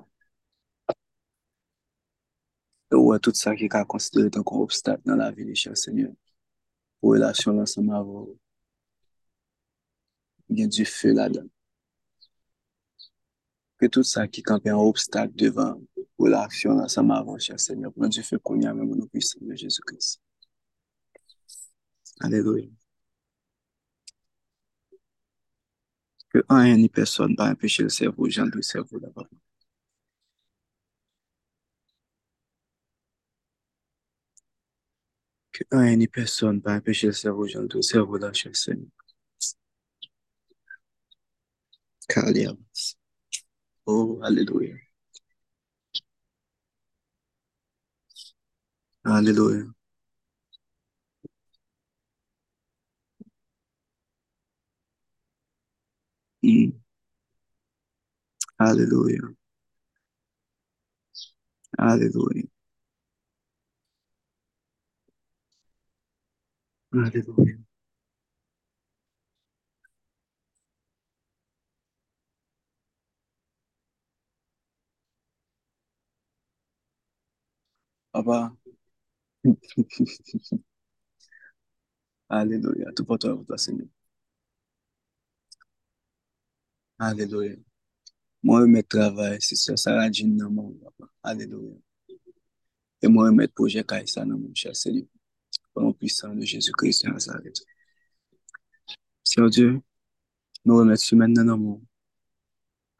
E 2.90 3.18
tout 3.24 3.36
sa 3.42 3.54
ki 3.58 3.68
ka 3.70 3.84
konsidere 3.92 4.30
tan 4.34 4.44
kon 4.46 4.62
obstak 4.66 5.02
nan 5.06 5.18
la 5.20 5.30
vi 5.34 5.44
li 5.48 5.56
chè 5.62 5.74
sènyon. 5.82 6.14
Wè 7.06 7.18
la 7.22 7.30
chè 7.40 7.50
lan 7.54 7.66
sa 7.72 7.82
ma 7.82 8.02
vò. 8.06 8.26
Gen 10.56 10.70
di 10.74 10.84
fè 10.96 11.10
la 11.18 11.26
dan. 11.34 11.48
Ke 13.80 13.88
tout 13.88 14.04
sa 14.04 14.26
ki 14.28 14.42
kampe 14.44 14.68
an 14.68 14.82
obstak 14.84 15.30
devan 15.42 15.78
ou 16.18 16.26
relasyon 16.26 16.82
lan 16.82 16.88
sa 16.94 17.02
ma 17.02 17.22
vò, 17.24 17.38
chèr 17.40 17.58
Seigneur. 17.66 17.92
Gen 17.96 18.12
du 18.12 18.22
fè 18.26 18.36
konya 18.48 18.74
men 18.76 18.84
moun 18.88 19.00
ou 19.04 19.08
pwisan 19.12 19.40
de 19.48 19.56
Jésus-Christ. 19.56 20.20
Aleluya. 22.20 22.68
Que 26.32 26.44
rien 26.48 26.76
ni 26.76 26.88
personne 26.88 27.34
va 27.36 27.50
empêcher 27.50 27.82
le 27.84 27.88
cerveau, 27.88 28.28
Jean 28.28 28.50
le 28.52 28.62
cerveau 28.62 28.98
là-bas. 28.98 29.28
Que 35.52 35.64
rien 35.70 35.96
ni 35.96 36.06
personne 36.08 36.60
va 36.60 36.74
empêcher 36.74 37.06
le 37.08 37.12
cerveau, 37.12 37.46
Jean 37.46 37.66
le 37.72 37.82
cerveau 37.82 38.16
là, 38.18 38.32
cher 38.32 38.54
Seigneur. 38.54 38.88
Kaliamas. 42.08 42.99
Oh, 43.90 44.20
aleluya. 44.22 44.76
Aleluya. 49.04 49.74
Mm. 56.44 56.72
Aleluya. 58.66 59.34
Aleluya. 61.78 62.44
Aleluya. 66.92 67.59
Pour 83.06 83.18
toi, 83.18 83.34
pour 83.34 83.46
toi, 83.46 83.58
Seigneur. 83.58 83.88
Alléluia. 86.98 87.56
Moi, 88.42 88.60
je 88.62 88.66
mets 88.66 88.82
travail, 88.82 89.38
c'est 89.40 89.56
ça, 89.56 89.76
ça 89.76 90.00
a 90.00 90.08
dit 90.10 90.24
dans 90.24 90.50
mon 90.50 90.72
papa. 90.74 91.10
Alléluia. 91.22 91.74
Et 93.02 93.08
moi, 93.08 93.28
je 93.28 93.32
mets 93.34 93.48
projet 93.48 93.82
Kaïsa 93.84 94.24
dans 94.24 94.38
mon 94.38 94.54
cher 94.54 94.76
Seigneur. 94.76 95.06
Au 95.74 95.82
nom 95.82 95.92
puissant 95.92 96.34
de 96.34 96.44
Jésus-Christ 96.44 97.06
de 97.06 97.10
Nazareth. 97.10 97.60
Seigneur 99.24 99.50
Dieu, 99.50 99.80
nous 100.64 100.76
remettons 100.76 101.00
semaine 101.00 101.34
dans 101.34 101.56
mon. 101.56 101.82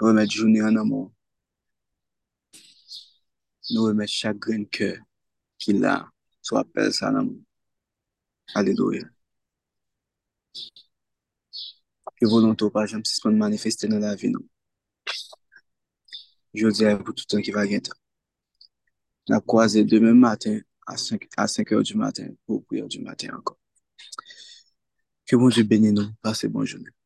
Nous 0.00 0.06
remettons 0.06 0.30
journée 0.30 0.60
dans 0.60 0.84
mon. 0.84 1.12
Nous 3.70 3.82
remettons 3.82 4.10
chaque 4.10 4.38
grain 4.38 4.60
de 4.60 4.64
cœur 4.64 4.98
ki 5.60 5.76
la 5.82 5.94
sou 6.46 6.58
apel 6.60 6.92
sa 6.96 7.10
nan 7.14 7.28
moun. 7.28 7.42
Aleluya. 8.58 9.06
Ki 12.16 12.28
volonto 12.32 12.70
pa 12.74 12.86
jam 12.90 13.04
sispan 13.04 13.36
manifeste 13.38 13.88
nan 13.88 14.02
la 14.04 14.14
vi 14.20 14.32
nou. 14.32 14.44
Jodi 16.60 16.88
a 16.88 16.96
pou 16.98 17.14
toutan 17.14 17.44
ki 17.46 17.54
va 17.54 17.66
gen 17.70 17.84
ta. 17.86 17.94
Na 19.30 19.38
kwaze 19.40 19.84
demen 19.86 20.18
maten 20.18 20.62
a 20.90 20.96
5 20.96 21.76
or 21.76 21.84
du 21.86 21.96
maten 21.96 22.34
pou 22.46 22.64
prior 22.66 22.88
du 22.88 23.02
maten 23.04 23.36
ankon. 23.36 23.56
Ki 25.26 25.38
bonjou 25.38 25.62
beni 25.62 25.92
nou, 25.94 26.10
pase 26.24 26.48
bonjou 26.50 26.80
nou. 26.82 26.99